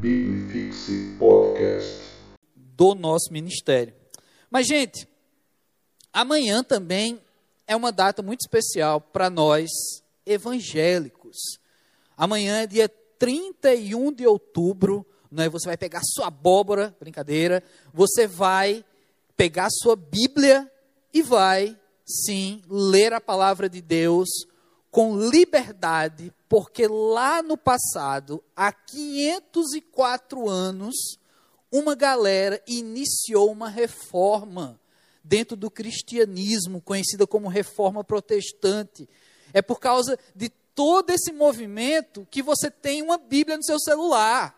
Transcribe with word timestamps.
Bibifixe 0.00 1.16
Podcast. 1.18 2.00
do 2.54 2.94
nosso 2.94 3.32
ministério. 3.32 3.92
Mas, 4.48 4.68
gente, 4.68 5.08
amanhã 6.12 6.62
também 6.62 7.20
é 7.66 7.74
uma 7.74 7.90
data 7.90 8.22
muito 8.22 8.42
especial 8.42 9.00
para 9.00 9.28
nós 9.28 9.68
evangélicos. 10.24 11.36
Amanhã 12.16 12.62
é 12.62 12.66
dia 12.68 12.88
31 13.18 14.12
de 14.12 14.24
outubro, 14.24 15.04
né? 15.32 15.48
Você 15.48 15.66
vai 15.66 15.76
pegar 15.76 16.02
sua 16.04 16.28
abóbora, 16.28 16.96
brincadeira, 17.00 17.60
você 17.92 18.28
vai 18.28 18.84
pegar 19.36 19.68
sua 19.68 19.96
Bíblia 19.96 20.70
e 21.12 21.22
vai, 21.22 21.76
sim, 22.06 22.62
ler 22.68 23.12
a 23.12 23.20
palavra 23.20 23.68
de 23.68 23.82
Deus 23.82 24.28
com 24.92 25.18
liberdade, 25.18 26.32
porque 26.48 26.86
lá 26.86 27.42
no 27.42 27.56
passado, 27.56 28.42
há 28.56 28.72
504 28.72 30.48
anos, 30.48 31.18
uma 31.70 31.94
galera 31.94 32.62
iniciou 32.66 33.52
uma 33.52 33.68
reforma 33.68 34.80
dentro 35.22 35.54
do 35.54 35.70
cristianismo, 35.70 36.80
conhecida 36.80 37.26
como 37.26 37.48
reforma 37.48 38.02
protestante. 38.02 39.06
É 39.52 39.60
por 39.60 39.78
causa 39.78 40.18
de 40.34 40.48
todo 40.74 41.10
esse 41.10 41.32
movimento 41.32 42.26
que 42.30 42.42
você 42.42 42.70
tem 42.70 43.02
uma 43.02 43.18
Bíblia 43.18 43.58
no 43.58 43.64
seu 43.64 43.78
celular. 43.78 44.56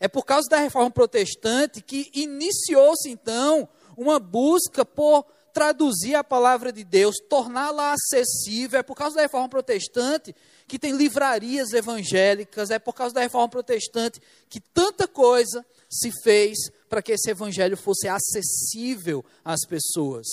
É 0.00 0.08
por 0.08 0.24
causa 0.24 0.48
da 0.48 0.56
reforma 0.56 0.90
protestante 0.90 1.82
que 1.82 2.10
iniciou-se 2.14 3.10
então 3.10 3.68
uma 3.96 4.18
busca 4.18 4.84
por 4.84 5.26
traduzir 5.52 6.14
a 6.14 6.24
palavra 6.24 6.72
de 6.72 6.82
Deus, 6.82 7.16
torná-la 7.28 7.92
acessível. 7.92 8.80
É 8.80 8.82
por 8.82 8.96
causa 8.96 9.16
da 9.16 9.22
reforma 9.22 9.48
protestante 9.48 10.34
que 10.66 10.78
tem 10.78 10.96
livrarias 10.96 11.72
evangélicas, 11.72 12.70
é 12.70 12.78
por 12.78 12.94
causa 12.94 13.14
da 13.14 13.20
reforma 13.20 13.48
protestante 13.48 14.20
que 14.48 14.60
tanta 14.60 15.06
coisa 15.06 15.64
se 15.90 16.10
fez 16.22 16.56
para 16.88 17.02
que 17.02 17.12
esse 17.12 17.30
evangelho 17.30 17.76
fosse 17.76 18.08
acessível 18.08 19.24
às 19.44 19.60
pessoas. 19.66 20.26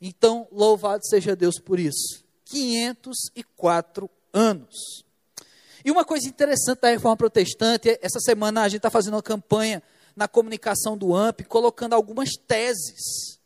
Então, 0.00 0.46
louvado 0.52 1.06
seja 1.06 1.34
Deus 1.34 1.58
por 1.58 1.80
isso. 1.80 2.24
504 2.44 4.10
anos. 4.32 5.04
E 5.84 5.90
uma 5.90 6.04
coisa 6.04 6.28
interessante 6.28 6.80
da 6.80 6.90
reforma 6.90 7.16
protestante, 7.16 7.98
essa 8.00 8.20
semana 8.20 8.62
a 8.62 8.68
gente 8.68 8.78
está 8.78 8.90
fazendo 8.90 9.14
uma 9.14 9.22
campanha 9.22 9.82
na 10.16 10.28
comunicação 10.28 10.96
do 10.96 11.14
AMP, 11.14 11.44
colocando 11.44 11.94
algumas 11.94 12.30
teses. 12.46 13.38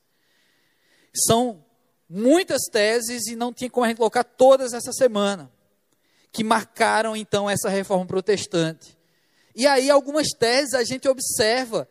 São 1.26 1.64
muitas 2.08 2.62
teses 2.70 3.26
e 3.26 3.36
não 3.36 3.52
tinha 3.52 3.70
como 3.70 3.84
a 3.84 3.88
gente 3.88 3.98
colocar 3.98 4.24
todas 4.24 4.72
essa 4.72 4.92
semana, 4.92 5.50
que 6.32 6.44
marcaram 6.44 7.16
então 7.16 7.48
essa 7.48 7.68
reforma 7.68 8.06
protestante. 8.06 8.96
E 9.54 9.66
aí, 9.66 9.90
algumas 9.90 10.28
teses 10.28 10.74
a 10.74 10.84
gente 10.84 11.08
observa 11.08 11.88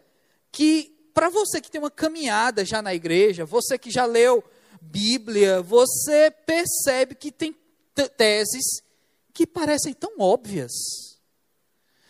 que, 0.52 0.96
para 1.14 1.30
você 1.30 1.60
que 1.60 1.70
tem 1.70 1.82
uma 1.82 1.92
caminhada 1.92 2.64
já 2.64 2.82
na 2.82 2.94
igreja, 2.94 3.46
você 3.46 3.78
que 3.78 3.92
já 3.92 4.06
leu 4.06 4.44
Bíblia, 4.82 5.62
você 5.62 6.32
percebe 6.32 7.16
que 7.16 7.32
tem 7.32 7.56
teses 8.16 8.82
que 9.34 9.46
parecem 9.46 9.94
tão 9.94 10.20
óbvias. 10.20 10.72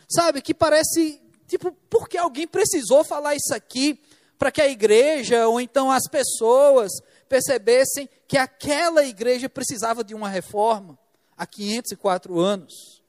Sabe, 0.09 0.41
que 0.41 0.53
parece, 0.53 1.21
tipo, 1.47 1.71
porque 1.89 2.17
alguém 2.17 2.47
precisou 2.47 3.03
falar 3.03 3.35
isso 3.35 3.53
aqui 3.53 3.99
para 4.37 4.51
que 4.51 4.61
a 4.61 4.67
igreja 4.67 5.47
ou 5.47 5.59
então 5.59 5.91
as 5.91 6.07
pessoas 6.07 6.91
percebessem 7.27 8.07
que 8.27 8.37
aquela 8.37 9.03
igreja 9.03 9.49
precisava 9.49 10.03
de 10.03 10.13
uma 10.13 10.29
reforma 10.29 10.97
há 11.37 11.45
504 11.45 12.39
anos. 12.39 13.03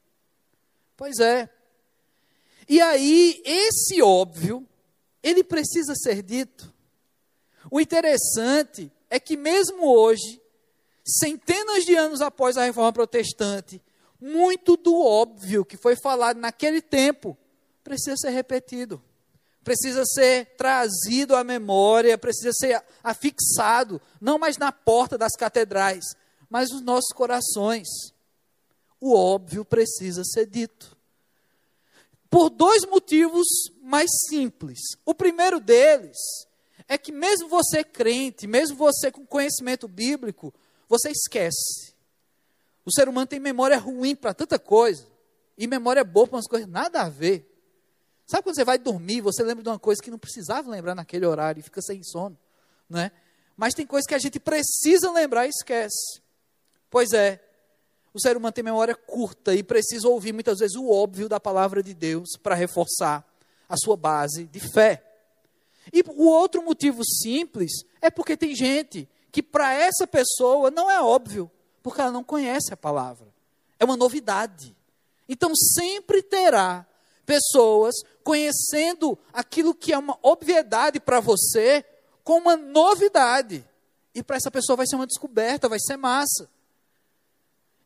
Pois 0.97 1.19
é. 1.19 1.49
E 2.69 2.81
aí, 2.81 3.43
esse 3.45 4.03
óbvio, 4.03 4.67
ele 5.23 5.43
precisa 5.43 5.95
ser 5.95 6.23
dito. 6.23 6.73
O 7.71 7.81
interessante 7.81 8.93
é 9.09 9.19
que, 9.19 9.37
mesmo 9.37 9.87
hoje, 9.87 10.41
centenas 11.05 11.85
de 11.85 11.95
anos 11.95 12.21
após 12.21 12.57
a 12.57 12.65
reforma 12.65 12.93
protestante, 12.93 13.83
muito 14.21 14.77
do 14.77 15.01
óbvio 15.01 15.65
que 15.65 15.77
foi 15.77 15.97
falado 15.97 16.39
naquele 16.39 16.83
tempo 16.83 17.37
precisa 17.83 18.17
ser 18.17 18.31
repetido, 18.31 19.03
precisa 19.65 20.05
ser 20.05 20.57
trazido 20.57 21.35
à 21.35 21.43
memória, 21.43 22.19
precisa 22.19 22.53
ser 22.53 22.83
afixado, 23.03 24.01
não 24.21 24.39
mais 24.39 24.59
na 24.59 24.71
porta 24.73 25.17
das 25.17 25.33
catedrais, 25.37 26.05
mas 26.51 26.71
nos 26.71 26.83
nossos 26.83 27.13
corações. 27.15 27.87
O 29.01 29.15
óbvio 29.15 29.65
precisa 29.65 30.25
ser 30.25 30.47
dito. 30.47 30.97
Por 32.31 32.51
dois 32.51 32.85
motivos 32.85 33.47
mais 33.83 34.11
simples. 34.29 34.79
O 35.05 35.15
primeiro 35.15 35.61
deles 35.61 36.17
é 36.87 36.99
que, 36.99 37.13
mesmo 37.13 37.49
você 37.49 37.83
crente, 37.85 38.47
mesmo 38.47 38.77
você 38.77 39.11
com 39.11 39.25
conhecimento 39.27 39.89
bíblico, 39.89 40.53
você 40.89 41.11
esquece. 41.11 41.95
O 42.85 42.93
ser 42.93 43.09
humano 43.09 43.27
tem 43.27 43.39
memória 43.39 43.79
ruim 43.79 44.17
para 44.17 44.33
tanta 44.33 44.59
coisa, 44.59 45.07
e 45.57 45.67
memória 45.67 46.05
boa 46.05 46.27
para 46.27 46.37
umas 46.37 46.47
coisas 46.47 46.69
nada 46.69 47.03
a 47.03 47.09
ver. 47.09 47.45
Sabe 48.27 48.43
quando 48.43 48.57
você 48.57 48.65
vai 48.65 48.79
dormir, 48.79 49.21
você 49.21 49.43
lembra 49.43 49.63
de 49.63 49.69
uma 49.69 49.79
coisa 49.79 50.03
que 50.03 50.11
não 50.11 50.19
precisava 50.19 50.71
lembrar 50.71 50.95
naquele 50.95 51.27
horário 51.27 51.61
e 51.61 51.63
fica 51.63 51.83
sem 51.83 52.03
sono, 52.03 52.39
não 52.89 53.01
é? 53.01 53.11
Mas 53.57 53.75
tem 53.75 53.87
coisas 53.87 54.07
que 54.07 54.15
a 54.15 54.19
gente 54.19 54.39
precisa 54.39 55.11
lembrar 55.11 55.47
e 55.47 55.51
esquece. 55.51 56.23
Pois 56.89 57.13
é, 57.13 57.43
o 58.19 58.21
ser 58.21 58.37
humano 58.37 58.53
tem 58.53 58.65
memória 58.65 58.95
curta 58.95 59.55
e 59.55 59.63
precisa 59.63 60.09
ouvir 60.09 60.33
muitas 60.33 60.59
vezes 60.59 60.77
o 60.77 60.91
óbvio 60.91 61.29
da 61.29 61.39
palavra 61.39 61.83
de 61.83 61.95
Deus 61.95 62.37
para 62.43 62.55
reforçar 62.55 63.25
a 63.69 63.77
sua 63.77 63.97
base 63.97 64.45
de 64.45 64.61
fé. 64.61 65.05
E 65.93 66.03
o 66.07 66.27
outro 66.27 66.63
motivo 66.63 67.03
simples 67.05 67.71
é 68.03 68.11
porque 68.11 68.37
tem 68.37 68.55
gente 68.55 69.09
que 69.31 69.43
para 69.43 69.73
essa 69.73 70.07
pessoa 70.07 70.71
não 70.71 70.91
é 70.91 71.01
óbvio, 71.01 71.51
porque 71.83 72.01
ela 72.01 72.11
não 72.11 72.25
conhece 72.25 72.75
a 72.75 72.77
palavra. 72.77 73.29
É 73.79 73.85
uma 73.85 73.97
novidade. 73.97 74.77
Então 75.29 75.55
sempre 75.55 76.23
terá 76.23 76.87
pessoas 77.25 77.95
conhecendo 78.25 79.19
aquilo 79.33 79.75
que 79.75 79.93
é 79.93 79.99
uma 79.99 80.19
obviedade 80.23 80.99
para 80.99 81.21
você 81.21 81.85
com 82.25 82.39
uma 82.39 82.57
novidade. 82.57 83.65
E 84.15 84.23
para 84.23 84.37
essa 84.37 84.51
pessoa 84.51 84.77
vai 84.77 84.87
ser 84.87 84.97
uma 84.97 85.07
descoberta, 85.07 85.69
vai 85.69 85.79
ser 85.79 85.97
massa. 85.97 86.51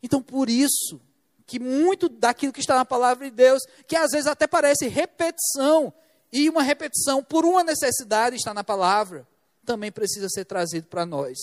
Então 0.02 0.22
por 0.22 0.48
isso 0.48 1.00
que 1.46 1.58
muito 1.58 2.08
daquilo 2.08 2.52
que 2.52 2.60
está 2.60 2.76
na 2.76 2.84
palavra 2.84 3.28
de 3.28 3.36
Deus, 3.36 3.62
que 3.86 3.96
às 3.96 4.10
vezes 4.10 4.26
até 4.26 4.46
parece 4.46 4.88
repetição, 4.88 5.92
e 6.32 6.48
uma 6.48 6.62
repetição 6.62 7.22
por 7.22 7.44
uma 7.44 7.62
necessidade 7.62 8.36
está 8.36 8.54
na 8.54 8.64
palavra, 8.64 9.26
também 9.64 9.92
precisa 9.92 10.28
ser 10.30 10.46
trazido 10.46 10.86
para 10.86 11.04
nós. 11.04 11.36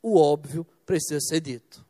O 0.00 0.16
óbvio 0.16 0.64
precisa 0.86 1.20
ser 1.20 1.40
dito. 1.40 1.84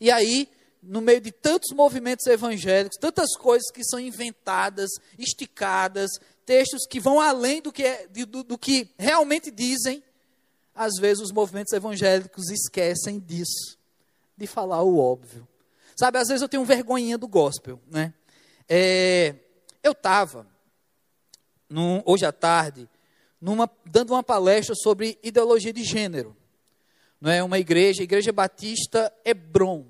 E 0.00 0.10
aí, 0.10 0.48
no 0.82 1.00
meio 1.00 1.20
de 1.20 1.30
tantos 1.30 1.74
movimentos 1.74 2.26
evangélicos, 2.26 2.98
tantas 2.98 3.36
coisas 3.36 3.70
que 3.70 3.84
são 3.84 3.98
inventadas, 3.98 4.90
esticadas, 5.18 6.10
textos 6.44 6.86
que 6.86 7.00
vão 7.00 7.20
além 7.20 7.62
do 7.62 7.72
que, 7.72 7.84
é, 7.84 8.06
do, 8.08 8.42
do 8.42 8.58
que 8.58 8.90
realmente 8.98 9.50
dizem, 9.50 10.02
às 10.74 10.94
vezes 11.00 11.22
os 11.22 11.32
movimentos 11.32 11.72
evangélicos 11.72 12.50
esquecem 12.50 13.20
disso, 13.20 13.78
de 14.36 14.46
falar 14.46 14.82
o 14.82 14.98
óbvio. 14.98 15.46
Sabe, 15.96 16.18
às 16.18 16.28
vezes 16.28 16.42
eu 16.42 16.48
tenho 16.48 16.64
vergonhinha 16.64 17.16
do 17.16 17.28
gospel, 17.28 17.80
né? 17.90 18.12
É, 18.68 19.34
eu 19.82 19.92
estava, 19.92 20.46
hoje 22.04 22.24
à 22.24 22.32
tarde, 22.32 22.88
numa, 23.40 23.70
dando 23.84 24.14
uma 24.14 24.22
palestra 24.22 24.74
sobre 24.74 25.18
ideologia 25.22 25.72
de 25.72 25.84
gênero. 25.84 26.36
Não 27.20 27.30
é 27.30 27.42
uma 27.42 27.58
igreja, 27.58 28.02
a 28.02 28.04
Igreja 28.04 28.32
Batista 28.32 29.12
Hebron, 29.24 29.86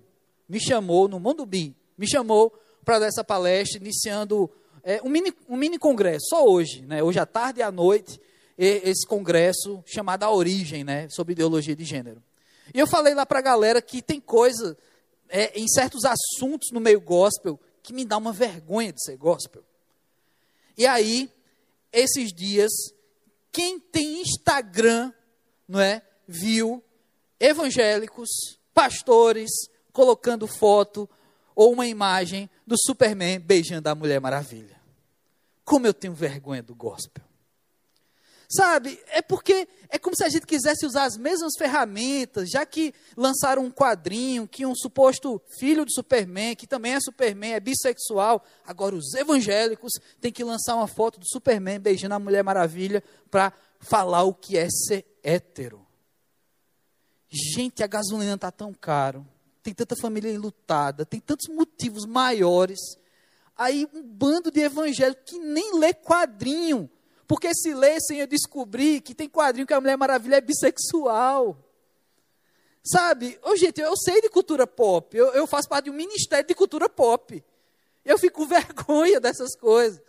me 0.49 0.61
chamou 0.61 1.09
no 1.09 1.19
Mondubim, 1.19 1.75
me 1.97 2.09
chamou 2.09 2.53
para 2.85 2.99
dar 2.99 3.07
essa 3.07 3.25
palestra, 3.25 3.81
iniciando 3.81 4.51
é, 4.83 5.01
um, 5.03 5.09
mini, 5.09 5.33
um 5.49 5.57
mini 5.57 5.79
congresso, 5.79 6.27
só 6.29 6.47
hoje, 6.47 6.83
né? 6.83 7.03
hoje 7.03 7.19
à 7.19 7.25
tarde 7.25 7.61
e 7.61 7.63
à 7.63 7.73
noite, 7.73 8.21
esse 8.57 9.07
congresso 9.07 9.83
chamado 9.87 10.23
A 10.23 10.31
Origem, 10.31 10.85
né? 10.85 11.09
sobre 11.09 11.33
ideologia 11.33 11.75
de 11.75 11.85
gênero. 11.85 12.23
E 12.73 12.79
eu 12.79 12.87
falei 12.87 13.15
lá 13.15 13.27
para 13.27 13.41
a 13.41 13.43
galera 13.43 13.83
que 13.83 14.01
tem 14.01 14.21
coisa 14.21 14.77
é, 15.29 15.59
em 15.59 15.67
certos 15.69 16.05
assuntos 16.05 16.71
no 16.73 16.81
meio 16.81 17.01
gospel 17.01 17.59
que 17.83 17.93
me 17.93 18.05
dá 18.05 18.17
uma 18.17 18.33
vergonha 18.33 18.93
de 18.93 19.03
ser 19.03 19.17
gospel. 19.17 19.63
E 20.77 20.87
aí, 20.87 21.31
esses 21.93 22.33
dias, 22.33 22.73
quem 23.53 23.79
tem 23.79 24.23
Instagram, 24.23 25.13
não 25.69 25.81
é, 25.81 26.03
viu 26.27 26.83
evangélicos, 27.39 28.29
pastores 28.73 29.51
colocando 29.93 30.47
foto 30.47 31.09
ou 31.55 31.73
uma 31.73 31.87
imagem 31.87 32.51
do 32.67 32.77
Superman 32.77 33.39
beijando 33.39 33.89
a 33.89 33.95
Mulher 33.95 34.21
Maravilha. 34.21 34.81
Como 35.65 35.87
eu 35.87 35.95
tenho 35.95 36.15
vergonha 36.15 36.63
do 36.63 36.75
gospel. 36.75 37.25
Sabe? 38.49 39.01
É 39.09 39.23
porque 39.23 39.67
é 39.89 39.99
como 39.99 40.17
se 40.17 40.25
a 40.25 40.29
gente 40.29 40.47
quisesse 40.47 40.85
usar 40.85 41.05
as 41.05 41.17
mesmas 41.17 41.55
ferramentas, 41.57 42.51
já 42.51 42.67
que 42.67 42.93
lançaram 43.17 43.65
um 43.65 43.71
quadrinho 43.71 44.47
que 44.47 44.67
um 44.67 44.75
suposto 44.75 45.41
filho 45.59 45.85
de 45.85 45.95
Superman, 45.95 46.57
que 46.57 46.67
também 46.67 46.95
é 46.95 47.01
Superman, 47.01 47.53
é 47.53 47.61
bissexual, 47.61 48.45
agora 48.67 48.95
os 48.95 49.15
evangélicos 49.15 49.93
têm 50.21 50.33
que 50.33 50.45
lançar 50.45 50.75
uma 50.75 50.89
foto 50.89 51.19
do 51.19 51.27
Superman 51.29 51.81
beijando 51.81 52.15
a 52.15 52.19
Mulher 52.19 52.43
Maravilha 52.43 53.03
para 53.31 53.53
falar 53.81 54.25
o 54.25 54.35
que 54.35 54.57
é 54.59 54.69
ser 54.69 55.05
hétero. 55.23 55.87
Gente, 57.29 57.83
a 57.83 57.87
gasolina 57.87 58.35
está 58.35 58.51
tão 58.51 58.73
caro, 58.73 59.27
tem 59.63 59.75
tanta 59.75 59.97
família 59.97 60.31
enlutada, 60.31 61.05
tem 61.05 61.19
tantos 61.19 61.49
motivos 61.49 62.07
maiores. 62.07 62.79
Aí 63.57 63.89
um 63.93 64.03
bando 64.03 64.51
de 64.51 64.61
evangélicos 64.61 65.25
que 65.25 65.39
nem 65.39 65.79
lê 65.79 65.95
quadrinho 65.95 66.91
porque 67.27 67.55
se 67.55 67.75
lessem 67.75 68.21
eu 68.21 68.27
descobri 68.27 69.01
que 69.01 69.15
tem 69.15 69.29
quadrinho 69.29 69.67
que 69.67 69.73
a 69.73 69.81
Mulher 69.81 69.97
Maravilha 69.97 70.37
é 70.37 70.41
bissexual. 70.41 71.57
Sabe? 72.85 73.39
Oh, 73.43 73.57
gente, 73.57 73.81
eu 73.81 73.97
sei 73.97 74.21
de 74.21 74.29
cultura 74.29 74.67
pop. 74.67 75.17
Eu, 75.17 75.29
eu 75.33 75.47
faço 75.47 75.69
parte 75.69 75.85
de 75.85 75.91
um 75.91 75.95
ministério 75.95 76.47
de 76.47 76.55
cultura 76.55 76.89
pop. 76.89 77.43
Eu 78.05 78.19
fico 78.19 78.43
com 78.43 78.47
vergonha 78.49 79.19
dessas 79.19 79.57
coisas. 79.57 80.03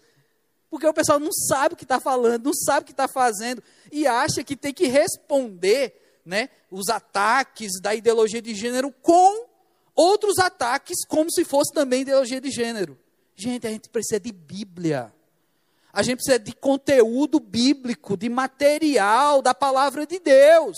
Porque 0.69 0.85
o 0.85 0.93
pessoal 0.93 1.19
não 1.19 1.31
sabe 1.31 1.73
o 1.73 1.77
que 1.77 1.85
está 1.85 2.01
falando, 2.01 2.45
não 2.45 2.53
sabe 2.53 2.81
o 2.81 2.85
que 2.85 2.91
está 2.91 3.07
fazendo. 3.07 3.63
E 3.91 4.05
acha 4.05 4.43
que 4.43 4.57
tem 4.57 4.73
que 4.73 4.87
responder 4.87 6.19
né, 6.25 6.49
os 6.69 6.89
ataques 6.89 7.79
da 7.81 7.95
ideologia 7.95 8.41
de 8.41 8.53
gênero 8.53 8.91
com 9.01 9.47
outros 9.95 10.37
ataques, 10.37 11.05
como 11.07 11.31
se 11.31 11.45
fosse 11.45 11.71
também 11.73 12.01
ideologia 12.01 12.41
de 12.41 12.51
gênero. 12.51 12.99
Gente, 13.35 13.65
a 13.65 13.69
gente 13.69 13.89
precisa 13.89 14.19
de 14.19 14.33
Bíblia. 14.33 15.13
A 15.95 16.03
gente 16.03 16.17
precisa 16.17 16.37
de 16.37 16.51
conteúdo 16.53 17.39
bíblico, 17.39 18.17
de 18.17 18.27
material 18.27 19.41
da 19.41 19.53
palavra 19.53 20.05
de 20.05 20.19
Deus, 20.19 20.75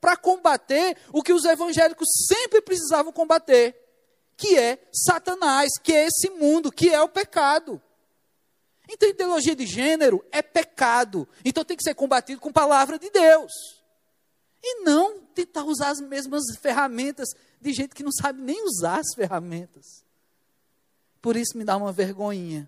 para 0.00 0.16
combater 0.16 0.96
o 1.12 1.22
que 1.22 1.34
os 1.34 1.44
evangélicos 1.44 2.08
sempre 2.26 2.62
precisavam 2.62 3.12
combater, 3.12 3.76
que 4.38 4.56
é 4.58 4.78
Satanás, 4.90 5.68
que 5.82 5.92
é 5.92 6.06
esse 6.06 6.30
mundo, 6.30 6.72
que 6.72 6.88
é 6.88 6.98
o 7.02 7.08
pecado. 7.10 7.78
Então, 8.88 9.06
ideologia 9.06 9.54
de 9.54 9.66
gênero 9.66 10.24
é 10.32 10.40
pecado. 10.40 11.28
Então, 11.44 11.62
tem 11.62 11.76
que 11.76 11.84
ser 11.84 11.94
combatido 11.94 12.40
com 12.40 12.50
palavra 12.50 12.98
de 12.98 13.10
Deus. 13.10 13.52
E 14.62 14.82
não 14.82 15.20
tentar 15.34 15.64
usar 15.64 15.90
as 15.90 16.00
mesmas 16.00 16.42
ferramentas 16.58 17.28
de 17.60 17.70
gente 17.74 17.94
que 17.94 18.02
não 18.02 18.12
sabe 18.12 18.40
nem 18.40 18.64
usar 18.64 19.00
as 19.00 19.14
ferramentas. 19.14 20.02
Por 21.20 21.36
isso 21.36 21.58
me 21.58 21.64
dá 21.64 21.76
uma 21.76 21.92
vergonhinha, 21.92 22.66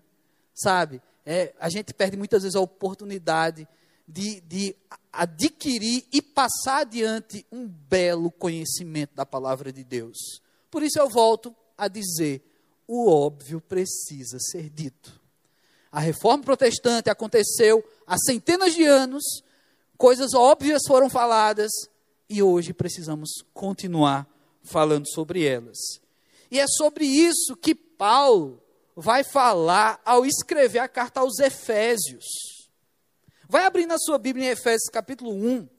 sabe? 0.53 1.01
É, 1.29 1.53
a 1.59 1.67
gente 1.67 1.93
perde 1.93 2.15
muitas 2.15 2.43
vezes 2.43 2.55
a 2.55 2.61
oportunidade 2.61 3.67
de, 4.07 4.39
de 4.39 4.73
adquirir 5.11 6.05
e 6.09 6.21
passar 6.21 6.83
adiante 6.83 7.45
um 7.51 7.67
belo 7.67 8.31
conhecimento 8.31 9.13
da 9.13 9.25
palavra 9.25 9.73
de 9.73 9.83
Deus. 9.83 10.41
Por 10.71 10.81
isso 10.81 10.97
eu 10.97 11.09
volto 11.09 11.53
a 11.77 11.89
dizer: 11.89 12.41
o 12.87 13.11
óbvio 13.11 13.59
precisa 13.59 14.37
ser 14.39 14.69
dito. 14.69 15.19
A 15.91 15.99
reforma 15.99 16.45
protestante 16.45 17.09
aconteceu 17.09 17.83
há 18.07 18.17
centenas 18.17 18.73
de 18.73 18.85
anos, 18.85 19.43
coisas 19.97 20.33
óbvias 20.33 20.83
foram 20.87 21.09
faladas 21.09 21.71
e 22.29 22.41
hoje 22.41 22.73
precisamos 22.73 23.43
continuar 23.53 24.25
falando 24.63 25.05
sobre 25.09 25.43
elas. 25.43 25.77
E 26.49 26.57
é 26.57 26.65
sobre 26.69 27.03
isso 27.05 27.53
que 27.57 27.75
Paulo 27.75 28.63
vai 28.99 29.23
falar 29.23 30.01
ao 30.03 30.25
escrever 30.25 30.79
a 30.79 30.87
carta 30.87 31.19
aos 31.19 31.37
Efésios. 31.37 32.25
Vai 33.47 33.63
abrir 33.63 33.85
na 33.85 33.99
sua 33.99 34.17
Bíblia 34.17 34.47
em 34.47 34.49
Efésios 34.49 34.89
capítulo 34.91 35.31
1, 35.31 35.69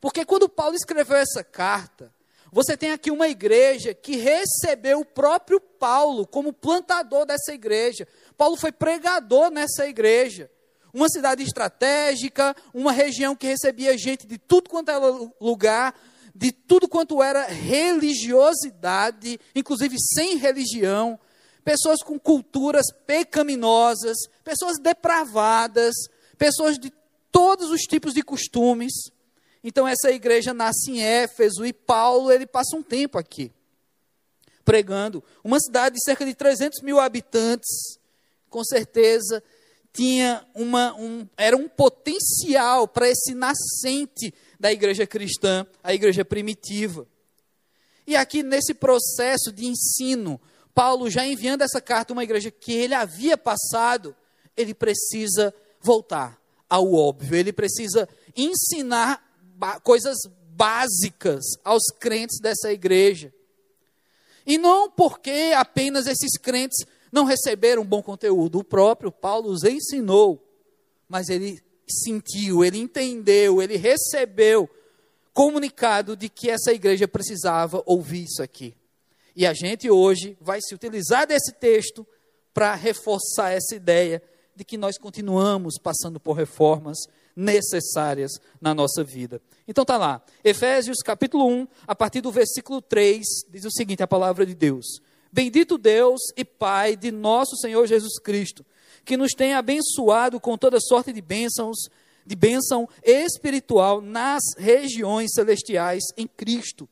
porque 0.00 0.24
quando 0.24 0.48
Paulo 0.48 0.76
escreveu 0.76 1.16
essa 1.16 1.42
carta, 1.42 2.14
você 2.52 2.76
tem 2.76 2.92
aqui 2.92 3.10
uma 3.10 3.26
igreja 3.28 3.92
que 3.92 4.14
recebeu 4.16 5.00
o 5.00 5.04
próprio 5.04 5.60
Paulo 5.60 6.24
como 6.24 6.52
plantador 6.52 7.26
dessa 7.26 7.52
igreja. 7.52 8.06
Paulo 8.36 8.56
foi 8.56 8.70
pregador 8.70 9.50
nessa 9.50 9.88
igreja. 9.88 10.48
Uma 10.94 11.08
cidade 11.08 11.42
estratégica, 11.42 12.54
uma 12.72 12.92
região 12.92 13.34
que 13.34 13.48
recebia 13.48 13.98
gente 13.98 14.28
de 14.28 14.38
tudo 14.38 14.70
quanto 14.70 14.90
era 14.90 15.06
lugar, 15.40 15.94
de 16.34 16.52
tudo 16.52 16.88
quanto 16.88 17.20
era 17.22 17.46
religiosidade, 17.46 19.40
inclusive 19.54 19.96
sem 19.98 20.36
religião 20.36 21.18
pessoas 21.70 22.02
com 22.02 22.18
culturas 22.18 22.86
pecaminosas, 23.06 24.16
pessoas 24.42 24.76
depravadas, 24.80 25.94
pessoas 26.36 26.76
de 26.76 26.92
todos 27.30 27.70
os 27.70 27.82
tipos 27.82 28.12
de 28.12 28.24
costumes. 28.24 28.92
Então 29.62 29.86
essa 29.86 30.10
igreja 30.10 30.52
nasce 30.52 30.90
em 30.90 31.00
Éfeso 31.00 31.64
e 31.64 31.72
Paulo 31.72 32.32
ele 32.32 32.44
passa 32.44 32.76
um 32.76 32.82
tempo 32.82 33.18
aqui 33.18 33.52
pregando. 34.64 35.22
Uma 35.44 35.60
cidade 35.60 35.94
de 35.94 36.02
cerca 36.02 36.26
de 36.26 36.34
300 36.34 36.82
mil 36.82 36.98
habitantes, 36.98 37.68
com 38.48 38.64
certeza 38.64 39.40
tinha 39.92 40.44
uma, 40.52 40.92
um, 40.94 41.24
era 41.36 41.56
um 41.56 41.68
potencial 41.68 42.88
para 42.88 43.08
esse 43.08 43.32
nascente 43.32 44.34
da 44.58 44.72
igreja 44.72 45.06
cristã, 45.06 45.64
a 45.84 45.94
igreja 45.94 46.24
primitiva. 46.24 47.06
E 48.08 48.16
aqui 48.16 48.42
nesse 48.42 48.74
processo 48.74 49.52
de 49.52 49.66
ensino, 49.66 50.40
Paulo, 50.74 51.10
já 51.10 51.26
enviando 51.26 51.62
essa 51.62 51.80
carta 51.80 52.12
a 52.12 52.14
uma 52.14 52.24
igreja 52.24 52.50
que 52.50 52.72
ele 52.72 52.94
havia 52.94 53.36
passado, 53.36 54.14
ele 54.56 54.74
precisa 54.74 55.54
voltar 55.80 56.40
ao 56.68 56.92
óbvio, 56.92 57.36
ele 57.36 57.52
precisa 57.52 58.08
ensinar 58.36 59.22
coisas 59.82 60.16
básicas 60.50 61.44
aos 61.64 61.84
crentes 61.98 62.38
dessa 62.40 62.72
igreja. 62.72 63.32
E 64.46 64.56
não 64.56 64.90
porque 64.90 65.52
apenas 65.56 66.06
esses 66.06 66.38
crentes 66.38 66.86
não 67.12 67.24
receberam 67.24 67.84
bom 67.84 68.02
conteúdo, 68.02 68.58
o 68.58 68.64
próprio 68.64 69.10
Paulo 69.10 69.50
os 69.50 69.64
ensinou, 69.64 70.42
mas 71.08 71.28
ele 71.28 71.62
sentiu, 71.88 72.64
ele 72.64 72.78
entendeu, 72.78 73.60
ele 73.60 73.76
recebeu 73.76 74.70
comunicado 75.32 76.16
de 76.16 76.28
que 76.28 76.48
essa 76.48 76.72
igreja 76.72 77.08
precisava 77.08 77.82
ouvir 77.84 78.24
isso 78.24 78.42
aqui. 78.42 78.74
E 79.40 79.46
a 79.46 79.54
gente 79.54 79.88
hoje 79.88 80.36
vai 80.38 80.60
se 80.60 80.74
utilizar 80.74 81.26
desse 81.26 81.50
texto 81.54 82.06
para 82.52 82.74
reforçar 82.74 83.48
essa 83.48 83.74
ideia 83.74 84.22
de 84.54 84.66
que 84.66 84.76
nós 84.76 84.98
continuamos 84.98 85.78
passando 85.82 86.20
por 86.20 86.34
reformas 86.34 86.98
necessárias 87.34 88.32
na 88.60 88.74
nossa 88.74 89.02
vida. 89.02 89.40
Então 89.66 89.82
tá 89.82 89.96
lá, 89.96 90.22
Efésios 90.44 90.98
capítulo 90.98 91.48
1, 91.48 91.66
a 91.86 91.96
partir 91.96 92.20
do 92.20 92.30
versículo 92.30 92.82
3, 92.82 93.24
diz 93.48 93.64
o 93.64 93.70
seguinte, 93.70 94.02
a 94.02 94.06
palavra 94.06 94.44
de 94.44 94.54
Deus: 94.54 95.00
Bendito 95.32 95.78
Deus 95.78 96.20
e 96.36 96.44
Pai 96.44 96.94
de 96.94 97.10
nosso 97.10 97.56
Senhor 97.56 97.86
Jesus 97.86 98.18
Cristo, 98.18 98.62
que 99.06 99.16
nos 99.16 99.32
tem 99.32 99.54
abençoado 99.54 100.38
com 100.38 100.58
toda 100.58 100.78
sorte 100.78 101.14
de 101.14 101.22
bênçãos, 101.22 101.88
de 102.26 102.36
bênção 102.36 102.86
espiritual 103.02 104.02
nas 104.02 104.42
regiões 104.58 105.30
celestiais 105.32 106.02
em 106.14 106.26
Cristo 106.26 106.86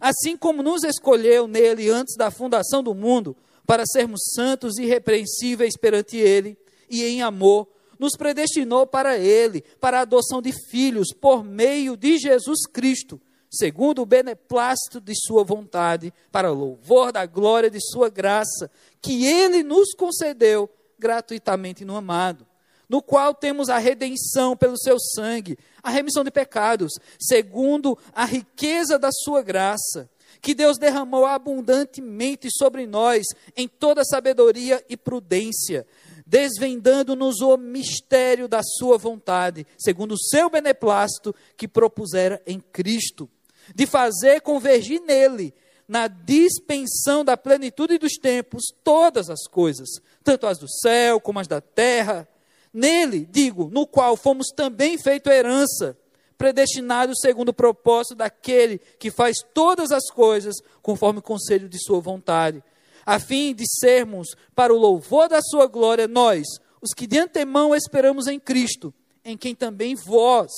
assim 0.00 0.36
como 0.36 0.62
nos 0.62 0.84
escolheu 0.84 1.46
nele 1.46 1.90
antes 1.90 2.16
da 2.16 2.30
fundação 2.30 2.82
do 2.82 2.94
mundo, 2.94 3.36
para 3.66 3.84
sermos 3.86 4.20
santos 4.34 4.78
e 4.78 4.84
irrepreensíveis 4.84 5.76
perante 5.76 6.16
ele, 6.16 6.58
e 6.90 7.04
em 7.04 7.22
amor, 7.22 7.68
nos 7.98 8.16
predestinou 8.16 8.86
para 8.86 9.16
ele, 9.16 9.62
para 9.80 9.98
a 9.98 10.02
adoção 10.02 10.42
de 10.42 10.52
filhos, 10.70 11.08
por 11.12 11.44
meio 11.44 11.96
de 11.96 12.18
Jesus 12.18 12.66
Cristo, 12.66 13.20
segundo 13.50 14.02
o 14.02 14.06
beneplácito 14.06 15.00
de 15.00 15.14
sua 15.14 15.44
vontade, 15.44 16.12
para 16.30 16.50
louvor 16.50 17.12
da 17.12 17.24
glória 17.26 17.70
de 17.70 17.78
sua 17.80 18.08
graça, 18.08 18.70
que 19.00 19.24
ele 19.26 19.62
nos 19.62 19.94
concedeu 19.94 20.68
gratuitamente 20.98 21.84
no 21.84 21.96
amado 21.96 22.46
no 22.92 23.00
qual 23.00 23.32
temos 23.32 23.70
a 23.70 23.78
redenção 23.78 24.54
pelo 24.54 24.78
seu 24.78 25.00
sangue, 25.00 25.56
a 25.82 25.88
remissão 25.88 26.22
de 26.22 26.30
pecados, 26.30 26.92
segundo 27.18 27.96
a 28.12 28.26
riqueza 28.26 28.98
da 28.98 29.08
sua 29.10 29.40
graça, 29.40 30.10
que 30.42 30.54
Deus 30.54 30.76
derramou 30.76 31.24
abundantemente 31.24 32.48
sobre 32.50 32.86
nós 32.86 33.24
em 33.56 33.66
toda 33.66 34.04
sabedoria 34.04 34.84
e 34.90 34.96
prudência, 34.98 35.86
desvendando-nos 36.26 37.40
o 37.40 37.56
mistério 37.56 38.46
da 38.46 38.60
sua 38.62 38.98
vontade, 38.98 39.66
segundo 39.78 40.12
o 40.12 40.20
seu 40.20 40.50
beneplácito 40.50 41.34
que 41.56 41.66
propusera 41.66 42.42
em 42.46 42.60
Cristo, 42.60 43.26
de 43.74 43.86
fazer 43.86 44.42
convergir 44.42 45.00
nele 45.00 45.54
na 45.88 46.08
dispensão 46.08 47.24
da 47.24 47.38
plenitude 47.38 47.96
dos 47.96 48.18
tempos 48.18 48.64
todas 48.84 49.30
as 49.30 49.46
coisas, 49.46 49.88
tanto 50.22 50.46
as 50.46 50.58
do 50.58 50.68
céu 50.68 51.18
como 51.18 51.40
as 51.40 51.48
da 51.48 51.60
terra, 51.62 52.28
Nele, 52.72 53.26
digo, 53.30 53.68
no 53.70 53.86
qual 53.86 54.16
fomos 54.16 54.48
também 54.48 54.96
feito 54.96 55.28
herança, 55.28 55.96
predestinados 56.38 57.18
segundo 57.20 57.50
o 57.50 57.54
propósito 57.54 58.14
daquele 58.16 58.78
que 58.98 59.10
faz 59.10 59.36
todas 59.52 59.92
as 59.92 60.10
coisas 60.10 60.56
conforme 60.80 61.18
o 61.18 61.22
conselho 61.22 61.68
de 61.68 61.78
sua 61.78 62.00
vontade, 62.00 62.62
a 63.04 63.18
fim 63.18 63.54
de 63.54 63.64
sermos, 63.78 64.28
para 64.54 64.72
o 64.72 64.78
louvor 64.78 65.28
da 65.28 65.40
sua 65.42 65.66
glória, 65.66 66.08
nós, 66.08 66.46
os 66.80 66.94
que 66.94 67.06
de 67.06 67.18
antemão 67.18 67.74
esperamos 67.74 68.26
em 68.26 68.40
Cristo, 68.40 68.92
em 69.24 69.36
quem 69.36 69.54
também 69.54 69.94
vós, 69.94 70.50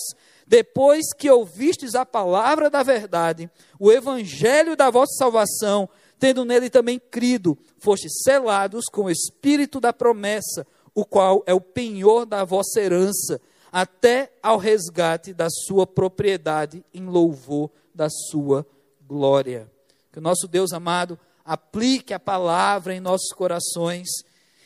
depois 0.46 1.12
que 1.16 1.30
ouvistes 1.30 1.94
a 1.94 2.06
palavra 2.06 2.70
da 2.70 2.82
verdade, 2.82 3.50
o 3.78 3.90
evangelho 3.90 4.76
da 4.76 4.90
vossa 4.90 5.12
salvação, 5.18 5.88
tendo 6.18 6.44
nele 6.44 6.70
também 6.70 6.98
crido, 6.98 7.58
fostes 7.78 8.22
selados 8.22 8.86
com 8.86 9.04
o 9.04 9.10
espírito 9.10 9.80
da 9.80 9.92
promessa, 9.92 10.66
o 10.94 11.04
qual 11.04 11.42
é 11.46 11.52
o 11.52 11.60
penhor 11.60 12.24
da 12.24 12.44
vossa 12.44 12.80
herança, 12.80 13.40
até 13.72 14.32
ao 14.42 14.56
resgate 14.56 15.32
da 15.32 15.48
sua 15.50 15.86
propriedade 15.86 16.84
em 16.94 17.06
louvor 17.06 17.70
da 17.92 18.08
sua 18.08 18.64
glória. 19.02 19.70
Que 20.12 20.18
o 20.20 20.22
nosso 20.22 20.46
Deus 20.46 20.72
amado 20.72 21.18
aplique 21.44 22.14
a 22.14 22.20
palavra 22.20 22.94
em 22.94 23.00
nossos 23.00 23.32
corações 23.32 24.08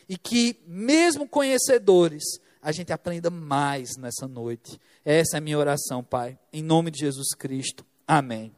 e 0.08 0.18
que, 0.18 0.60
mesmo 0.66 1.26
conhecedores, 1.26 2.22
a 2.60 2.70
gente 2.70 2.92
aprenda 2.92 3.30
mais 3.30 3.96
nessa 3.96 4.28
noite. 4.28 4.78
Essa 5.04 5.36
é 5.36 5.38
a 5.38 5.40
minha 5.40 5.58
oração, 5.58 6.04
Pai, 6.04 6.38
em 6.52 6.62
nome 6.62 6.90
de 6.90 7.00
Jesus 7.00 7.28
Cristo. 7.36 7.84
Amém. 8.06 8.54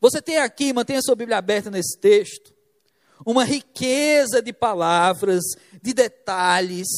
Você 0.00 0.22
tem 0.22 0.38
aqui, 0.38 0.72
mantenha 0.72 1.00
sua 1.02 1.16
Bíblia 1.16 1.38
aberta 1.38 1.70
nesse 1.70 1.98
texto, 1.98 2.54
uma 3.24 3.44
riqueza 3.44 4.40
de 4.42 4.52
palavras, 4.52 5.42
de 5.82 5.92
detalhes, 5.92 6.88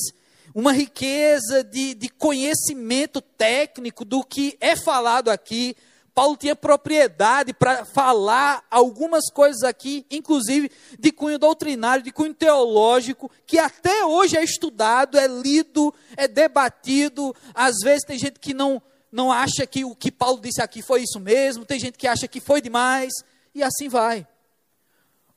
uma 0.55 0.73
riqueza 0.73 1.63
de, 1.63 1.95
de 1.95 2.09
conhecimento 2.09 3.21
técnico 3.21 4.05
do 4.05 4.25
que 4.25 4.57
é 4.61 4.77
falado 4.77 5.31
aqui. 5.31 5.77
Paulo 6.13 6.37
tinha 6.37 6.57
propriedade 6.57 7.55
para 7.55 7.85
falar 7.85 8.65
algumas 8.71 9.31
coisas 9.33 9.63
aqui, 9.63 10.05
inclusive 10.11 10.71
de 10.99 11.13
cunho 11.13 11.39
doutrinário, 11.39 12.03
de 12.03 12.11
cunho 12.11 12.35
teológico, 12.35 13.31
que 13.47 13.59
até 13.59 14.05
hoje 14.05 14.37
é 14.37 14.43
estudado, 14.43 15.17
é 15.17 15.29
lido, 15.29 15.95
é 16.17 16.27
debatido. 16.27 17.35
Às 17.55 17.77
vezes 17.83 18.05
tem 18.05 18.19
gente 18.19 18.41
que 18.41 18.53
não, 18.53 18.83
não 19.11 19.31
acha 19.31 19.67
que 19.67 19.85
o 19.85 19.95
que 19.95 20.11
Paulo 20.11 20.41
disse 20.41 20.61
aqui 20.61 20.83
foi 20.83 21.03
isso 21.03 21.21
mesmo, 21.21 21.65
tem 21.65 21.79
gente 21.79 21.97
que 21.97 22.09
acha 22.09 22.27
que 22.27 22.41
foi 22.41 22.61
demais, 22.61 23.13
e 23.55 23.63
assim 23.63 23.89
vai. 23.89 24.27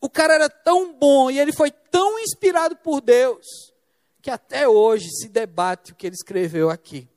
O 0.03 0.09
cara 0.09 0.33
era 0.33 0.49
tão 0.49 0.91
bom 0.91 1.31
e 1.31 1.39
ele 1.39 1.53
foi 1.53 1.71
tão 1.71 2.19
inspirado 2.19 2.75
por 2.75 2.99
Deus, 2.99 3.71
que 4.21 4.29
até 4.29 4.67
hoje 4.67 5.07
se 5.09 5.29
debate 5.29 5.93
o 5.93 5.95
que 5.95 6.05
ele 6.05 6.13
escreveu 6.13 6.69
aqui. 6.69 7.07